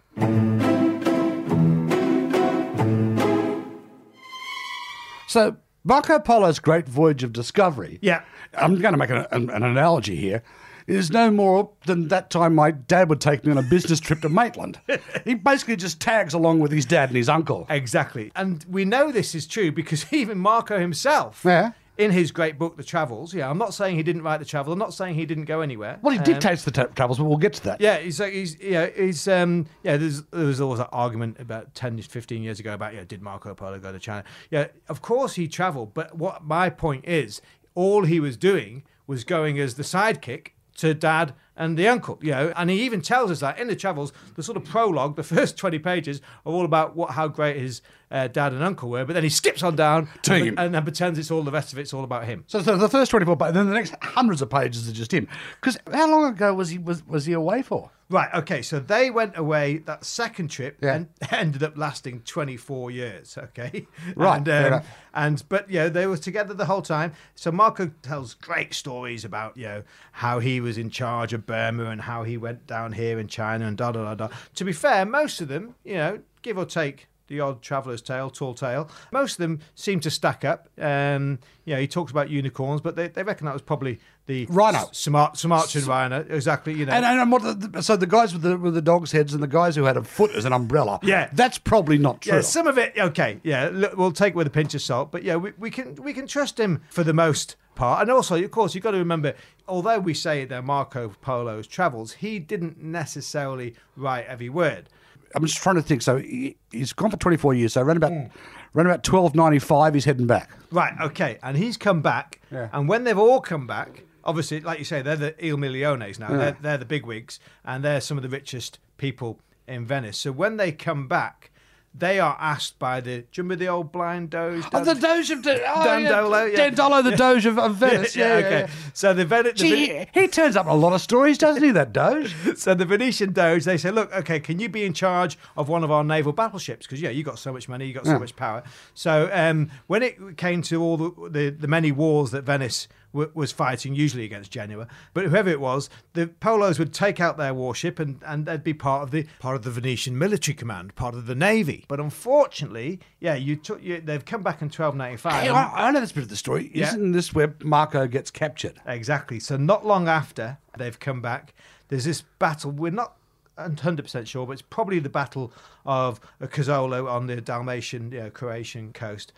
So 5.26 5.56
Marco 5.84 6.18
Polo's 6.18 6.58
great 6.58 6.86
voyage 6.88 7.22
of 7.24 7.32
discovery. 7.32 7.98
Yeah. 8.02 8.22
I'm 8.54 8.78
going 8.80 8.92
to 8.92 8.98
make 8.98 9.10
an, 9.10 9.26
an, 9.30 9.50
an 9.50 9.62
analogy 9.62 10.16
here. 10.16 10.42
Is 10.86 11.10
no 11.10 11.30
more 11.30 11.70
than 11.86 12.08
that 12.08 12.30
time 12.30 12.54
my 12.54 12.70
dad 12.72 13.08
would 13.08 13.20
take 13.20 13.44
me 13.44 13.52
on 13.52 13.58
a 13.58 13.62
business 13.62 14.00
trip 14.00 14.20
to 14.22 14.28
Maitland. 14.28 14.80
he 15.24 15.34
basically 15.34 15.76
just 15.76 16.00
tags 16.00 16.34
along 16.34 16.60
with 16.60 16.72
his 16.72 16.84
dad 16.86 17.08
and 17.10 17.16
his 17.16 17.28
uncle. 17.28 17.66
Exactly. 17.70 18.32
And 18.34 18.64
we 18.68 18.84
know 18.84 19.12
this 19.12 19.34
is 19.34 19.46
true 19.46 19.70
because 19.72 20.04
even 20.12 20.38
Marco 20.38 20.78
himself, 20.78 21.42
Yeah. 21.44 21.72
in 21.98 22.10
his 22.10 22.32
great 22.32 22.58
book, 22.58 22.76
The 22.76 22.82
Travels, 22.84 23.32
yeah, 23.34 23.48
I'm 23.48 23.58
not 23.58 23.74
saying 23.74 23.96
he 23.96 24.02
didn't 24.02 24.22
write 24.22 24.38
The 24.38 24.44
Travel. 24.46 24.72
I'm 24.72 24.78
not 24.78 24.94
saying 24.94 25.14
he 25.14 25.26
didn't 25.26 25.44
go 25.44 25.60
anywhere. 25.60 25.98
Well, 26.02 26.12
he 26.12 26.18
Um, 26.18 26.24
dictates 26.24 26.64
the 26.64 26.70
tra- 26.70 26.90
travels, 26.94 27.18
but 27.18 27.24
we'll 27.24 27.36
get 27.38 27.52
to 27.54 27.64
that. 27.64 27.80
Yeah, 27.80 27.98
he's 27.98 28.18
like 28.18 28.32
he's 28.32 28.58
yeah 28.60 28.88
he's 28.96 29.28
um 29.28 29.66
yeah. 29.82 29.96
There's 29.98 30.22
there 30.24 30.46
was 30.46 30.60
always 30.60 30.78
that 30.78 30.88
argument 30.92 31.36
about 31.38 31.74
10, 31.74 32.00
15 32.02 32.42
years 32.42 32.58
ago 32.60 32.72
about 32.74 32.94
yeah 32.94 33.04
did 33.04 33.22
Marco 33.22 33.54
Polo 33.54 33.78
go 33.78 33.92
to 33.92 33.98
China? 33.98 34.24
Yeah, 34.50 34.66
of 34.88 35.02
course 35.02 35.34
he 35.34 35.46
travelled, 35.48 35.94
but 35.94 36.16
what 36.16 36.44
my 36.44 36.70
point 36.70 37.04
is, 37.06 37.40
all 37.74 38.04
he 38.04 38.18
was 38.20 38.36
doing 38.36 38.82
was 39.06 39.24
going 39.24 39.58
as 39.58 39.74
the 39.74 39.82
sidekick 39.82 40.48
to 40.76 40.94
dad 40.94 41.34
and 41.54 41.76
the 41.76 41.86
uncle, 41.86 42.18
you 42.22 42.30
know, 42.30 42.52
and 42.56 42.70
he 42.70 42.82
even 42.82 43.02
tells 43.02 43.30
us 43.30 43.40
that 43.40 43.58
in 43.58 43.68
the 43.68 43.76
travels, 43.76 44.12
the 44.36 44.42
sort 44.42 44.56
of 44.56 44.64
prologue, 44.64 45.16
the 45.16 45.22
first 45.36 45.56
20 45.58 45.78
pages 45.80 46.20
are 46.46 46.52
all 46.52 46.64
about 46.64 46.96
what 46.96 47.10
how 47.10 47.28
great 47.28 47.56
his 47.58 47.82
uh, 48.10 48.26
dad 48.28 48.52
and 48.52 48.62
uncle 48.62 48.88
were, 48.90 49.04
but 49.04 49.12
then 49.12 49.22
he 49.22 49.28
skips 49.28 49.62
on 49.62 49.76
down 49.76 50.08
To 50.22 50.34
and, 50.34 50.44
him. 50.46 50.54
and 50.58 50.74
then 50.74 50.82
pretends 50.82 51.18
it's 51.18 51.30
all 51.30 51.42
the 51.42 51.50
rest 51.50 51.72
of 51.72 51.78
it's 51.78 51.92
all 51.92 52.04
about 52.04 52.24
him. 52.24 52.44
So, 52.46 52.62
so 52.62 52.76
the 52.76 52.88
first 52.88 53.10
24 53.10 53.36
pages, 53.36 53.54
then 53.54 53.66
the 53.68 53.74
next 53.74 53.94
hundreds 54.02 54.40
of 54.42 54.50
pages 54.50 54.88
are 54.88 54.92
just 54.92 55.12
him. 55.12 55.28
Because 55.60 55.78
how 55.92 56.10
long 56.10 56.24
ago 56.32 56.52
was 56.54 56.70
he 56.70 56.78
was, 56.78 57.06
was 57.06 57.26
he 57.26 57.32
away 57.34 57.62
for? 57.62 57.90
Right. 58.12 58.28
Okay. 58.34 58.62
So 58.62 58.78
they 58.78 59.10
went 59.10 59.36
away. 59.36 59.78
That 59.78 60.04
second 60.04 60.48
trip 60.48 60.76
Yeah. 60.82 60.94
and 60.94 61.08
ended 61.32 61.62
up 61.62 61.76
lasting 61.76 62.20
24 62.20 62.90
years. 62.90 63.36
Okay. 63.38 63.86
Right, 64.14 64.46
And, 64.46 64.74
um, 64.74 64.82
and 65.14 65.42
but 65.48 65.70
yeah, 65.70 65.88
they 65.88 66.06
were 66.06 66.16
together 66.18 66.52
the 66.54 66.66
whole 66.66 66.82
time. 66.82 67.12
So 67.34 67.50
Marco 67.50 67.90
tells 68.02 68.34
great 68.34 68.74
stories 68.74 69.24
about 69.24 69.56
you 69.56 69.64
know 69.64 69.82
how 70.12 70.38
he 70.38 70.60
was 70.60 70.76
in 70.78 70.90
charge 70.90 71.32
of 71.32 71.46
Burma 71.46 71.86
and 71.86 72.02
how 72.02 72.22
he 72.24 72.36
went 72.36 72.66
down 72.66 72.92
here 72.92 73.18
in 73.18 73.26
China 73.28 73.66
and 73.66 73.76
da 73.76 73.92
da 73.92 74.04
da 74.04 74.14
da. 74.14 74.28
To 74.56 74.64
be 74.64 74.72
fair, 74.72 75.04
most 75.06 75.40
of 75.40 75.48
them, 75.48 75.74
you 75.84 75.94
know, 75.94 76.20
give 76.42 76.58
or 76.58 76.66
take. 76.66 77.08
The 77.32 77.40
odd 77.40 77.62
traveller's 77.62 78.02
tale, 78.02 78.28
tall 78.28 78.52
tale. 78.52 78.90
Most 79.10 79.32
of 79.32 79.38
them 79.38 79.60
seem 79.74 80.00
to 80.00 80.10
stack 80.10 80.44
up. 80.44 80.68
Um, 80.78 81.38
yeah, 81.64 81.78
he 81.78 81.88
talks 81.88 82.10
about 82.10 82.28
unicorns, 82.28 82.82
but 82.82 82.94
they, 82.94 83.08
they 83.08 83.22
reckon 83.22 83.46
that 83.46 83.54
was 83.54 83.62
probably 83.62 84.00
the 84.26 84.44
Rhino. 84.50 84.90
Smart, 84.92 85.38
Sumatran 85.38 85.86
rhino. 85.86 86.26
Exactly. 86.28 86.74
You 86.74 86.84
know. 86.84 86.92
And, 86.92 87.06
and, 87.06 87.32
what 87.32 87.72
the, 87.72 87.82
so 87.82 87.96
the 87.96 88.06
guys 88.06 88.34
with 88.34 88.42
the 88.42 88.58
with 88.58 88.74
the 88.74 88.82
dogs' 88.82 89.12
heads 89.12 89.32
and 89.32 89.42
the 89.42 89.48
guys 89.48 89.76
who 89.76 89.84
had 89.84 89.96
a 89.96 90.02
foot 90.02 90.32
as 90.32 90.44
an 90.44 90.52
umbrella. 90.52 91.00
Yeah. 91.02 91.30
that's 91.32 91.56
probably 91.56 91.96
not 91.96 92.20
true. 92.20 92.34
Yeah, 92.34 92.40
some 92.42 92.66
of 92.66 92.76
it 92.76 92.92
okay. 92.98 93.40
Yeah, 93.42 93.70
look, 93.72 93.96
we'll 93.96 94.12
take 94.12 94.34
it 94.34 94.36
with 94.36 94.46
a 94.46 94.50
pinch 94.50 94.74
of 94.74 94.82
salt, 94.82 95.10
but 95.10 95.22
yeah, 95.22 95.36
we, 95.36 95.52
we 95.56 95.70
can 95.70 95.94
we 95.94 96.12
can 96.12 96.26
trust 96.26 96.60
him 96.60 96.82
for 96.90 97.02
the 97.02 97.14
most 97.14 97.56
part. 97.74 98.02
And 98.02 98.10
also, 98.10 98.42
of 98.42 98.50
course, 98.50 98.74
you've 98.74 98.84
got 98.84 98.90
to 98.90 98.98
remember, 98.98 99.34
although 99.66 99.98
we 99.98 100.12
say 100.12 100.44
that 100.44 100.64
Marco 100.64 101.14
Polo's 101.22 101.66
travels, 101.66 102.12
he 102.12 102.38
didn't 102.38 102.82
necessarily 102.82 103.74
write 103.96 104.26
every 104.26 104.50
word. 104.50 104.90
I'm 105.34 105.44
just 105.44 105.58
trying 105.62 105.76
to 105.76 105.82
think. 105.82 106.02
So 106.02 106.18
he, 106.18 106.56
he's 106.70 106.92
gone 106.92 107.10
for 107.10 107.16
24 107.16 107.54
years. 107.54 107.72
So 107.74 107.82
around 107.82 107.96
about 107.98 108.12
Hmm. 108.12 108.26
around 108.74 108.86
about 108.86 109.02
1295, 109.06 109.94
he's 109.94 110.04
heading 110.04 110.26
back. 110.26 110.50
Right. 110.70 110.92
Okay. 111.00 111.38
And 111.42 111.56
he's 111.56 111.76
come 111.76 112.02
back, 112.02 112.40
Yeah. 112.50 112.68
and 112.72 112.88
when 112.88 113.04
they've 113.04 113.18
all 113.18 113.40
come 113.40 113.66
back, 113.66 114.04
obviously, 114.24 114.60
like 114.60 114.78
you 114.78 114.84
say, 114.84 115.02
they're 115.02 115.16
the 115.16 115.34
Il 115.46 115.56
Miliones 115.56 116.18
now. 116.18 116.28
They're, 116.36 116.56
they're 116.60 116.78
the 116.78 116.84
bigwigs, 116.86 117.38
and 117.64 117.84
they're 117.84 118.00
some 118.00 118.16
of 118.16 118.22
the 118.22 118.28
richest 118.30 118.78
people 118.96 119.38
in 119.68 119.84
Venice. 119.86 120.18
So 120.18 120.32
when 120.32 120.56
they 120.56 120.72
come 120.72 121.06
back. 121.08 121.50
They 121.94 122.20
are 122.20 122.36
asked 122.40 122.78
by 122.78 123.00
the. 123.00 123.18
Do 123.18 123.26
you 123.34 123.42
remember 123.42 123.56
the 123.56 123.68
old 123.68 123.92
blind 123.92 124.30
doge? 124.30 124.64
Oh, 124.72 124.82
the 124.82 124.94
Doge 124.94 125.30
of 125.30 125.46
oh, 125.46 125.84
Dandolo, 125.84 126.44
yeah. 126.46 126.70
Dandolo, 126.70 127.02
the 127.02 127.16
Doge 127.16 127.44
of, 127.44 127.58
of 127.58 127.76
Venice. 127.76 128.16
Yeah, 128.22 128.38
yeah, 128.38 128.46
okay. 128.46 128.60
yeah. 128.60 128.70
So 128.94 129.14
the, 129.14 129.24
Ven- 129.24 129.44
the 129.44 129.52
Gee, 129.52 129.86
Ven- 129.88 130.06
he, 130.12 130.28
turns 130.28 130.56
up 130.56 130.66
a 130.66 130.74
lot 130.74 130.92
of 130.92 131.00
stories, 131.00 131.38
doesn't 131.38 131.62
he? 131.62 131.70
That 131.70 131.92
Doge. 131.92 132.34
so 132.56 132.74
the 132.74 132.84
Venetian 132.84 133.32
Doge, 133.32 133.64
they 133.64 133.76
say, 133.76 133.90
look, 133.90 134.12
okay, 134.14 134.40
can 134.40 134.58
you 134.58 134.68
be 134.68 134.84
in 134.84 134.94
charge 134.94 135.38
of 135.56 135.68
one 135.68 135.84
of 135.84 135.90
our 135.90 136.02
naval 136.04 136.32
battleships? 136.32 136.86
Because 136.86 137.00
yeah, 137.00 137.10
you 137.10 137.22
got 137.22 137.38
so 137.38 137.52
much 137.52 137.68
money, 137.68 137.86
you 137.86 137.92
got 137.92 138.06
so 138.06 138.18
much 138.18 138.36
power. 138.36 138.62
So 138.94 139.28
um, 139.32 139.70
when 139.86 140.02
it 140.02 140.36
came 140.36 140.62
to 140.62 140.82
all 140.82 140.96
the, 140.96 141.28
the, 141.28 141.50
the 141.50 141.68
many 141.68 141.92
wars 141.92 142.30
that 142.30 142.44
Venice 142.44 142.88
was 143.12 143.52
fighting, 143.52 143.94
usually 143.94 144.24
against 144.24 144.50
Genoa, 144.50 144.88
but 145.14 145.26
whoever 145.26 145.50
it 145.50 145.60
was, 145.60 145.90
the 146.14 146.26
Polos 146.28 146.78
would 146.78 146.92
take 146.92 147.20
out 147.20 147.36
their 147.36 147.52
warship 147.54 147.98
and, 147.98 148.22
and 148.26 148.46
they'd 148.46 148.64
be 148.64 148.74
part 148.74 149.02
of 149.02 149.10
the 149.10 149.26
part 149.38 149.56
of 149.56 149.62
the 149.62 149.70
Venetian 149.70 150.16
military 150.18 150.54
command, 150.54 150.94
part 150.94 151.14
of 151.14 151.26
the 151.26 151.34
navy. 151.34 151.84
But 151.88 152.00
unfortunately, 152.00 153.00
yeah, 153.20 153.34
you 153.34 153.56
took 153.56 153.82
you, 153.82 154.00
they've 154.00 154.24
come 154.24 154.42
back 154.42 154.62
in 154.62 154.66
1295. 154.66 155.32
Hey, 155.32 155.48
and- 155.48 155.56
I, 155.56 155.88
I 155.88 155.90
know 155.90 156.00
this 156.00 156.12
bit 156.12 156.22
of 156.22 156.28
the 156.28 156.36
story. 156.36 156.70
Yeah. 156.74 156.88
Isn't 156.88 157.12
this 157.12 157.34
where 157.34 157.54
Marco 157.62 158.06
gets 158.06 158.30
captured? 158.30 158.80
Exactly. 158.86 159.38
So 159.40 159.56
not 159.56 159.86
long 159.86 160.08
after 160.08 160.58
they've 160.78 160.98
come 160.98 161.20
back, 161.20 161.54
there's 161.88 162.04
this 162.04 162.22
battle. 162.38 162.70
We're 162.70 162.92
not 162.92 163.16
100% 163.58 164.26
sure, 164.26 164.46
but 164.46 164.52
it's 164.52 164.62
probably 164.62 164.98
the 164.98 165.10
Battle 165.10 165.52
of 165.84 166.20
Curzola 166.40 167.10
on 167.10 167.26
the 167.26 167.40
Dalmatian, 167.40 168.10
you 168.12 168.20
know, 168.20 168.30
Croatian 168.30 168.92
coast. 168.92 169.32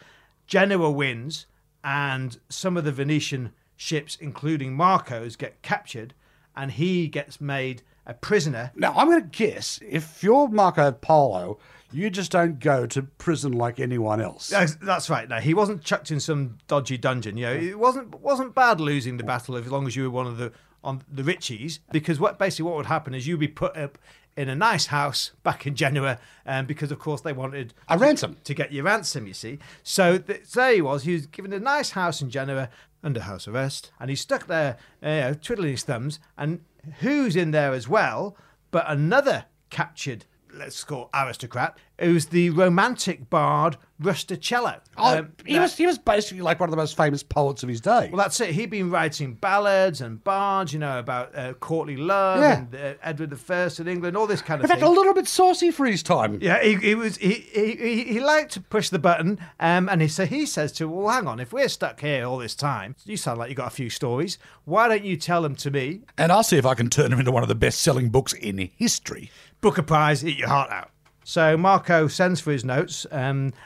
Genoa 0.46 0.90
wins, 0.90 1.46
and 1.82 2.38
some 2.48 2.76
of 2.76 2.84
the 2.84 2.92
Venetian 2.92 3.52
ships, 3.76 4.16
including 4.20 4.74
Marco's, 4.74 5.36
get 5.36 5.62
captured, 5.62 6.14
and 6.56 6.72
he 6.72 7.08
gets 7.08 7.40
made 7.40 7.82
a 8.06 8.14
prisoner. 8.14 8.72
Now, 8.74 8.92
I'm 8.96 9.08
going 9.08 9.22
to 9.22 9.28
guess 9.28 9.80
if 9.88 10.22
you're 10.22 10.48
Marco 10.48 10.92
Polo, 10.92 11.58
you 11.90 12.10
just 12.10 12.32
don't 12.32 12.58
go 12.58 12.86
to 12.86 13.02
prison 13.02 13.52
like 13.52 13.80
anyone 13.80 14.20
else. 14.20 14.48
That's, 14.48 14.74
that's 14.76 15.08
right. 15.08 15.28
No, 15.28 15.38
he 15.38 15.54
wasn't 15.54 15.82
chucked 15.84 16.10
in 16.10 16.20
some 16.20 16.58
dodgy 16.66 16.98
dungeon. 16.98 17.36
You 17.36 17.46
know, 17.46 17.52
it 17.54 17.78
wasn't 17.78 18.20
wasn't 18.20 18.54
bad 18.54 18.80
losing 18.80 19.16
the 19.16 19.24
battle 19.24 19.56
as 19.56 19.70
long 19.70 19.86
as 19.86 19.94
you 19.96 20.04
were 20.04 20.10
one 20.10 20.26
of 20.26 20.36
the 20.36 20.52
on 20.82 21.02
the 21.10 21.22
richies. 21.22 21.78
Because 21.92 22.18
what 22.20 22.38
basically 22.38 22.64
what 22.64 22.76
would 22.76 22.86
happen 22.86 23.14
is 23.14 23.26
you'd 23.26 23.40
be 23.40 23.48
put 23.48 23.76
up 23.76 23.96
in 24.36 24.48
a 24.48 24.54
nice 24.56 24.86
house 24.86 25.30
back 25.42 25.66
in 25.66 25.74
Genoa, 25.74 26.18
um, 26.46 26.66
because 26.66 26.90
of 26.90 26.98
course 26.98 27.20
they 27.20 27.32
wanted 27.32 27.72
A 27.88 27.96
ransom. 27.98 28.36
to 28.44 28.54
get 28.54 28.72
your 28.72 28.84
ransom. 28.84 29.26
You 29.26 29.34
see, 29.34 29.58
so 29.82 30.18
th- 30.18 30.50
there 30.52 30.74
he 30.74 30.80
was. 30.82 31.04
He 31.04 31.12
was 31.12 31.26
given 31.26 31.52
a 31.52 31.60
nice 31.60 31.90
house 31.90 32.20
in 32.20 32.30
Genoa 32.30 32.68
under 33.02 33.20
house 33.20 33.46
arrest, 33.46 33.92
and 34.00 34.10
he's 34.10 34.20
stuck 34.20 34.46
there, 34.46 34.76
uh, 35.02 35.08
you 35.08 35.14
know, 35.20 35.34
twiddling 35.34 35.70
his 35.72 35.82
thumbs. 35.84 36.18
And 36.38 36.60
who's 37.00 37.36
in 37.36 37.50
there 37.52 37.72
as 37.72 37.88
well? 37.88 38.36
But 38.70 38.84
another 38.88 39.44
captured, 39.70 40.24
let's 40.56 40.82
call 40.84 41.10
aristocrat, 41.14 41.76
who's 41.98 42.26
the 42.26 42.50
romantic 42.50 43.28
bard 43.30 43.76
Rustichello. 44.02 44.80
Oh, 44.96 45.18
Um, 45.18 45.32
he 45.46 45.54
that- 45.54 45.60
was 45.62 45.76
he 45.76 45.86
was 45.86 45.98
basically 45.98 46.42
like 46.42 46.58
one 46.60 46.68
of 46.68 46.72
the 46.72 46.76
most 46.76 46.96
famous 46.96 47.22
poets 47.22 47.62
of 47.62 47.68
his 47.68 47.80
day. 47.80 48.08
well, 48.12 48.16
that's 48.22 48.40
it. 48.40 48.50
He'd 48.50 48.70
been 48.70 48.90
writing 48.90 49.34
ballads 49.34 50.00
and 50.00 50.22
bards, 50.22 50.72
you 50.72 50.78
know, 50.80 50.98
about 50.98 51.36
uh, 51.38 51.52
courtly 51.54 51.96
love 51.96 52.40
Yeah. 52.40 52.58
and 52.58 52.74
uh, 52.74 52.94
Edward 53.02 53.30
the 53.30 53.36
First 53.36 53.78
in 53.80 53.86
England, 53.88 54.16
all 54.16 54.26
this 54.26 54.42
kind 54.42 54.60
of 54.60 54.64
In 54.64 54.68
fact, 54.68 54.80
thing. 54.80 54.88
a 54.88 54.92
little 54.92 55.14
bit 55.14 55.28
saucy 55.28 55.70
for 55.70 55.86
his 55.86 56.02
time. 56.02 56.38
Yeah, 56.42 56.60
he, 56.62 56.74
he 56.74 56.94
was 56.96 57.16
he, 57.18 57.34
he 57.34 57.76
he 57.76 58.04
he 58.04 58.20
liked 58.20 58.52
to 58.52 58.60
push 58.60 58.88
the 58.88 58.98
button, 58.98 59.38
um, 59.60 59.88
and 59.88 60.02
he 60.02 60.08
so 60.08 60.26
he 60.26 60.44
says 60.46 60.72
to, 60.72 60.88
well, 60.88 61.08
hang 61.14 61.28
on, 61.28 61.38
if 61.40 61.52
we're 61.52 61.68
stuck 61.68 62.00
here 62.00 62.26
all 62.26 62.38
this 62.38 62.54
time, 62.56 62.96
you 63.04 63.16
sound 63.16 63.38
like 63.38 63.48
you 63.48 63.54
got 63.54 63.68
a 63.68 63.70
few 63.74 63.90
stories. 63.90 64.38
Why 64.64 64.88
don't 64.88 65.04
you 65.04 65.16
tell 65.16 65.42
them 65.42 65.54
to 65.56 65.70
me? 65.70 66.00
And 66.18 66.32
I'll 66.32 66.42
see 66.42 66.56
if 66.58 66.66
I 66.66 66.74
can 66.74 66.90
turn 66.90 67.10
them 67.10 67.20
into 67.20 67.30
one 67.32 67.42
of 67.42 67.48
the 67.48 67.54
best-selling 67.54 68.08
books 68.08 68.32
in 68.32 68.58
history. 68.76 69.30
Booker 69.64 69.82
Prize, 69.82 70.22
eat 70.24 70.36
your 70.38 70.48
heart 70.48 70.70
out. 70.70 70.90
So 71.26 71.56
Marco 71.56 72.06
sends 72.06 72.38
for 72.38 72.52
his 72.52 72.66
notes, 72.66 73.06
um, 73.10 73.18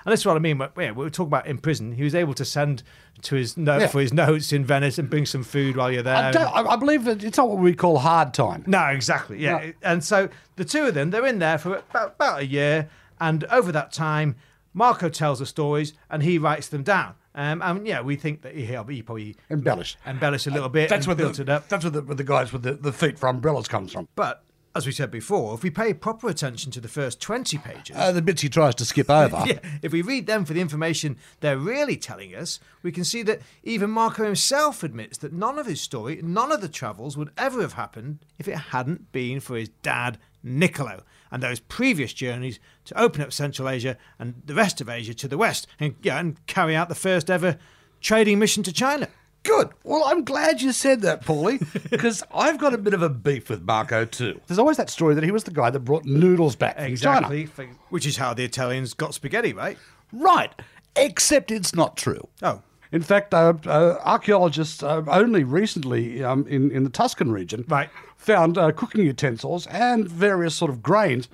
and 0.05 0.13
this 0.13 0.21
is 0.21 0.27
what 0.27 0.37
I 0.37 0.39
mean. 0.39 0.59
But 0.59 0.73
yeah, 0.79 0.93
we 0.93 1.03
were 1.03 1.11
talking 1.11 1.27
about 1.31 1.49
in 1.49 1.59
prison. 1.59 1.91
He 1.91 2.05
was 2.05 2.15
able 2.15 2.35
to 2.35 2.45
send 2.45 2.85
to 3.23 3.35
his 3.35 3.57
note 3.57 3.81
Yeah. 3.81 3.87
for 3.89 4.01
his 4.01 4.13
notes 4.13 4.53
in 4.53 4.65
Venice 4.65 4.97
and 4.99 5.11
bring 5.11 5.27
some 5.27 5.43
food 5.43 5.77
while 5.77 5.91
you're 5.91 6.05
there. 6.05 6.15
I, 6.15 6.31
don't, 6.31 6.47
I, 6.47 6.63
I 6.63 6.77
believe 6.77 7.03
that 7.03 7.25
it's 7.25 7.37
not 7.37 7.49
what 7.49 7.59
we 7.59 7.75
call 7.75 7.99
hard 7.99 8.33
time. 8.33 8.63
No, 8.69 8.85
exactly. 8.87 9.41
Yeah. 9.41 9.59
No. 9.59 9.73
And 9.83 10.05
so 10.05 10.29
the 10.55 10.65
two 10.65 10.87
of 10.87 10.95
them, 10.95 11.11
they're 11.11 11.27
in 11.27 11.41
there 11.41 11.59
for 11.59 11.79
about, 11.79 12.15
about 12.15 12.39
a 12.43 12.47
year. 12.47 12.89
And 13.21 13.43
over 13.47 13.73
that 13.73 13.91
time, 13.91 14.37
Marco 14.73 15.09
tells 15.09 15.41
the 15.41 15.47
stories 15.47 15.95
and 16.09 16.23
he 16.23 16.39
writes 16.39 16.69
them 16.69 16.85
down. 16.85 17.15
Um, 17.35 17.61
and 17.63 17.85
yeah, 17.89 18.03
we 18.03 18.15
think 18.15 18.43
that 18.43 18.55
he, 18.55 18.67
he 18.67 19.03
probably 19.03 19.35
Embellished. 19.51 19.97
embellished 20.07 20.47
a 20.47 20.51
little 20.53 20.69
bit 20.69 20.89
That's 20.89 21.09
where 21.09 21.17
built 21.17 21.35
the, 21.37 21.43
it 21.43 21.49
up. 21.49 21.69
That's 21.69 21.83
where 21.85 21.91
the, 21.91 22.03
where 22.03 22.15
the 22.15 22.23
guys 22.25 22.53
with 22.53 22.63
the, 22.63 22.75
the 22.75 22.93
feet 22.93 23.19
for 23.19 23.29
umbrellas 23.29 23.67
comes 23.67 23.93
from. 23.93 24.07
But 24.15 24.45
as 24.79 24.87
we 24.87 24.93
said 24.93 25.11
before, 25.11 25.55
if 25.55 25.63
we 25.65 25.71
pay 25.71 25.93
proper 25.93 26.29
attention 26.29 26.71
to 26.71 26.81
the 26.81 26.89
first 26.89 27.21
20 27.21 27.59
pages, 27.59 27.97
Uh, 27.97 28.13
the 28.13 28.23
bits 28.23 28.43
he 28.43 28.49
tries 28.49 28.77
to 28.77 28.85
skip 28.85 29.11
over. 29.11 29.43
yeah, 29.47 29.59
if 29.83 29.93
we 29.93 30.03
read 30.03 30.27
them 30.27 30.45
for 30.45 30.55
the 30.55 30.61
information 30.61 31.17
they're 31.41 31.59
really 31.59 31.97
telling 31.97 32.35
us, 32.35 32.61
we 32.83 32.93
can 32.93 33.05
see 33.05 33.23
that 33.25 33.41
even 33.65 33.91
Marco 33.91 34.25
himself 34.25 34.85
admits 34.85 35.19
that 35.19 35.33
none 35.33 35.59
of 35.59 35.67
his 35.67 35.81
story, 35.81 36.21
none 36.23 36.53
of 36.53 36.61
the 36.61 36.69
travels 36.69 37.17
would 37.17 37.31
ever 37.37 37.61
have 37.61 37.73
happened 37.73 38.21
if 38.39 38.47
it 38.47 38.57
hadn't 38.57 39.11
been 39.11 39.41
for 39.41 39.57
his 39.57 39.69
dad, 39.83 40.17
Niccolo, 40.45 41.03
and 41.33 41.43
those 41.43 41.59
previous 41.59 42.13
journeys 42.13 42.61
to 42.85 42.99
open 42.99 43.21
up 43.21 43.33
Central 43.33 43.69
Asia 43.69 43.99
and 44.19 44.41
the 44.47 44.55
rest 44.55 44.81
of 44.81 44.89
Asia 44.89 45.13
to 45.15 45.27
the 45.27 45.37
west, 45.37 45.67
and, 45.81 45.97
yeah, 46.03 46.21
and 46.21 46.47
carry 46.47 46.77
out 46.77 46.89
the 46.89 46.95
first 46.95 47.29
ever 47.29 47.59
trading 48.01 48.39
mission 48.39 48.63
to 48.63 48.73
China. 48.73 49.09
Good. 49.49 49.71
Well, 49.83 50.05
I'm 50.05 50.25
glad 50.25 50.61
you 50.61 50.73
said 50.73 51.01
that, 51.03 51.23
Paulie, 51.25 51.59
because 51.91 52.23
I've 52.35 52.59
got 52.59 52.75
a 52.75 52.79
bit 52.79 52.93
of 52.95 53.03
a 53.03 53.09
beef 53.09 53.49
with 53.49 53.63
Marco 53.63 54.05
too. 54.05 54.41
There's 54.47 54.59
always 54.59 54.77
that 54.77 54.91
story 54.91 55.15
that 55.15 55.25
he 55.25 55.31
was 55.31 55.45
the 55.45 55.51
guy 55.51 55.71
that 55.71 55.81
brought 55.81 56.05
noodles 56.05 56.55
back 56.55 56.75
from 56.77 56.85
China. 56.97 57.29
Exactly, 57.29 57.47
for- 57.47 57.67
which 57.89 58.07
is 58.07 58.17
how 58.19 58.35
the 58.35 58.45
Italians 58.45 58.93
got 58.95 59.15
spaghetti, 59.15 59.53
right? 59.55 59.79
Right. 60.13 60.53
Except 60.97 61.51
it's 61.51 61.75
not 61.75 61.97
true. 61.97 62.29
Oh. 62.43 62.63
In 62.91 63.03
fact, 63.03 63.35
uh, 63.35 63.53
uh, 63.67 63.99
archaeologists 64.03 64.83
uh, 64.83 65.03
only 65.09 65.45
recently 65.45 66.25
um, 66.25 66.47
in, 66.49 66.71
in 66.71 66.85
the 66.85 66.91
Tuscan 66.91 67.31
region 67.31 67.65
Right. 67.69 67.91
found 68.17 68.57
uh, 68.57 68.73
cooking 68.73 69.05
utensils 69.05 69.67
and 69.67 70.09
various 70.09 70.55
sort 70.55 70.71
of 70.71 70.83
grains 70.83 71.29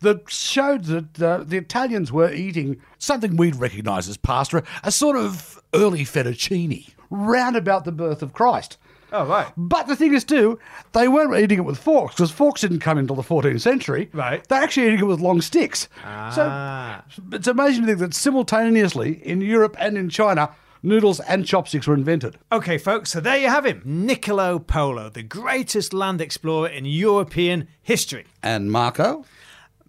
that 0.00 0.22
showed 0.28 0.84
that 0.84 1.22
uh, 1.22 1.44
the 1.44 1.56
Italians 1.56 2.12
were 2.12 2.30
eating 2.30 2.80
something 2.98 3.36
we'd 3.36 3.56
recognise 3.56 4.06
as 4.08 4.18
pasta, 4.18 4.62
a 4.84 4.92
sort 4.92 5.16
of 5.16 5.58
early 5.74 6.00
fettuccine, 6.04 6.90
round 7.10 7.56
about 7.56 7.84
the 7.84 7.92
birth 7.92 8.22
of 8.22 8.32
Christ. 8.32 8.78
Oh, 9.12 9.24
right. 9.24 9.50
But 9.56 9.86
the 9.86 9.96
thing 9.96 10.12
is, 10.14 10.24
too, 10.24 10.58
they 10.92 11.08
weren't 11.08 11.34
eating 11.34 11.58
it 11.58 11.64
with 11.64 11.78
forks 11.78 12.14
because 12.14 12.30
forks 12.30 12.60
didn't 12.60 12.80
come 12.80 12.98
until 12.98 13.16
the 13.16 13.22
14th 13.22 13.60
century. 13.60 14.10
Right. 14.12 14.46
They're 14.48 14.62
actually 14.62 14.88
eating 14.88 15.00
it 15.00 15.04
with 15.04 15.20
long 15.20 15.40
sticks. 15.40 15.88
Ah. 16.04 17.04
So 17.10 17.36
it's 17.36 17.46
amazing 17.48 17.82
to 17.82 17.86
think 17.88 17.98
that 18.00 18.14
simultaneously 18.14 19.26
in 19.26 19.40
Europe 19.40 19.76
and 19.78 19.96
in 19.96 20.10
China, 20.10 20.50
noodles 20.82 21.20
and 21.20 21.46
chopsticks 21.46 21.86
were 21.86 21.94
invented. 21.94 22.38
Okay, 22.52 22.76
folks, 22.76 23.10
so 23.10 23.20
there 23.20 23.38
you 23.38 23.48
have 23.48 23.64
him. 23.64 23.80
Niccolo 23.84 24.58
Polo, 24.58 25.08
the 25.08 25.22
greatest 25.22 25.94
land 25.94 26.20
explorer 26.20 26.68
in 26.68 26.84
European 26.84 27.68
history. 27.80 28.26
And 28.42 28.70
Marco? 28.70 29.24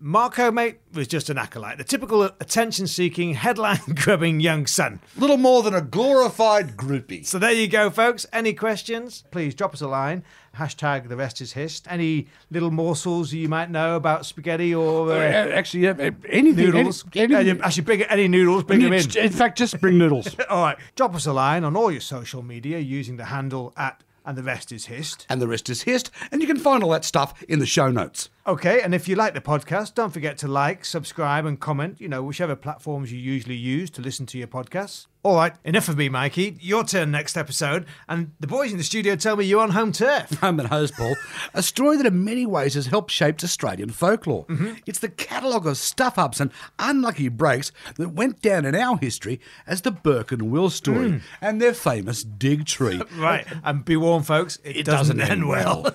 Marco, 0.02 0.50
mate, 0.50 0.80
was 0.94 1.08
just 1.08 1.30
an 1.30 1.38
acolyte, 1.38 1.78
the 1.78 1.84
typical 1.84 2.24
attention 2.24 2.88
seeking, 2.88 3.34
headline 3.34 3.80
grubbing 3.96 4.40
young 4.40 4.66
son. 4.66 5.02
Little 5.18 5.36
more 5.38 5.62
than 5.62 5.74
a 5.74 5.82
glorified 5.82 6.78
groupie. 6.78 7.26
So 7.26 7.38
there 7.38 7.52
you 7.52 7.68
go, 7.68 7.90
folks. 7.90 8.26
Any 8.32 8.54
questions? 8.54 9.26
Please 9.32 9.54
drop 9.54 9.74
us 9.74 9.82
a 9.82 9.88
line. 9.88 10.24
Hashtag 10.56 11.10
the 11.10 11.16
rest 11.18 11.42
is 11.42 11.52
hist. 11.54 11.86
Any 11.90 12.28
little 12.50 12.72
morsels 12.72 13.34
you 13.34 13.50
might 13.50 13.70
know 13.70 13.96
about 13.98 14.26
spaghetti 14.26 14.74
or 14.74 15.12
Uh, 15.12 15.16
uh, 15.16 15.20
Actually, 15.54 15.84
yeah, 15.84 16.10
anything. 16.30 16.56
noodles? 16.66 17.04
Any, 17.14 17.36
any- 17.36 17.50
Any- 17.52 17.62
Actually, 17.62 17.84
bring 17.84 18.02
any 18.04 18.28
noodles, 18.30 18.64
bring 18.64 18.80
them 18.82 18.94
in. 18.94 19.18
in 19.18 19.30
fact, 19.32 19.58
just 19.58 19.80
bring 19.82 19.98
noodles. 19.98 20.34
All 20.50 20.62
right, 20.64 20.78
drop 20.96 21.14
us 21.14 21.26
a 21.26 21.34
line 21.34 21.64
on 21.66 21.76
all 21.76 21.92
your 21.92 22.02
social 22.02 22.42
media 22.42 22.80
using 22.80 23.18
the 23.18 23.26
handle 23.26 23.74
at 23.78 24.02
and 24.26 24.38
the 24.38 24.44
rest 24.44 24.72
is 24.72 24.86
hist. 24.86 25.26
and 25.30 25.42
the 25.42 25.48
rest 25.48 25.70
is 25.70 25.84
hist. 25.84 26.12
And 26.32 26.40
you 26.42 26.48
can 26.48 26.58
find 26.60 26.84
all 26.84 26.92
that 26.92 27.04
stuff 27.04 27.42
in 27.48 27.58
the 27.60 27.66
show 27.66 27.90
notes. 27.90 28.30
Okay, 28.48 28.82
and 28.82 28.96
if 28.96 29.08
you 29.08 29.16
like 29.16 29.34
the 29.34 29.42
podcast, 29.42 29.94
don't 29.94 30.12
forget 30.12 30.38
to 30.40 30.48
like, 30.48 30.86
subscribe, 30.86 31.46
and 31.46 31.60
comment, 31.60 32.00
you 32.00 32.08
know, 32.08 32.24
whichever 32.24 32.56
platforms 32.56 33.12
you 33.12 33.20
usually 33.20 33.56
use 33.56 33.90
to 33.92 34.02
listen 34.02 34.26
to 34.28 34.38
your 34.38 34.48
podcasts. 34.48 35.08
All 35.22 35.36
right, 35.36 35.54
enough 35.66 35.90
of 35.90 35.98
me, 35.98 36.08
Mikey. 36.08 36.58
Your 36.62 36.86
turn 36.86 37.12
next 37.12 37.36
episode. 37.36 37.86
And 38.08 38.32
the 38.40 38.48
boys 38.48 38.72
in 38.72 38.78
the 38.78 38.86
studio 38.86 39.18
tell 39.18 39.36
me 39.36 39.44
you're 39.44 39.62
on 39.62 39.72
home 39.72 39.92
turf. 39.92 40.30
Home 40.40 40.62
and 40.62 40.70
Hose 40.70 40.92
Paul, 40.92 41.16
a 41.54 41.62
story 41.62 41.98
that 41.98 42.06
in 42.06 42.24
many 42.24 42.46
ways 42.46 42.76
has 42.76 42.88
helped 42.88 43.12
shape 43.12 43.44
Australian 43.44 43.90
folklore. 43.90 44.46
Mm-hmm. 44.46 44.76
It's 44.86 45.00
the 45.00 45.10
catalogue 45.10 45.68
of 45.68 45.78
stuff 45.78 46.18
ups 46.18 46.40
and 46.40 46.52
unlucky 46.80 47.28
breaks 47.28 47.74
that 47.98 48.10
went 48.10 48.42
down 48.42 48.64
in 48.64 48.76
our 48.76 48.98
history 48.98 49.42
as 49.68 49.82
the 49.82 49.92
Burke 49.92 50.32
and 50.32 50.50
Will 50.50 50.70
story 50.70 51.12
hmm. 51.12 51.18
and 51.42 51.62
their 51.62 51.74
famous 51.74 52.24
dig 52.24 52.66
tree. 52.66 53.02
right, 53.18 53.46
and 53.64 53.84
be 53.84 53.98
warned, 53.98 54.26
folks, 54.26 54.58
it, 54.64 54.78
It 54.78 54.86
doesn't, 54.86 55.18
doesn't 55.18 55.32
end 55.32 55.50
well. 55.50 55.94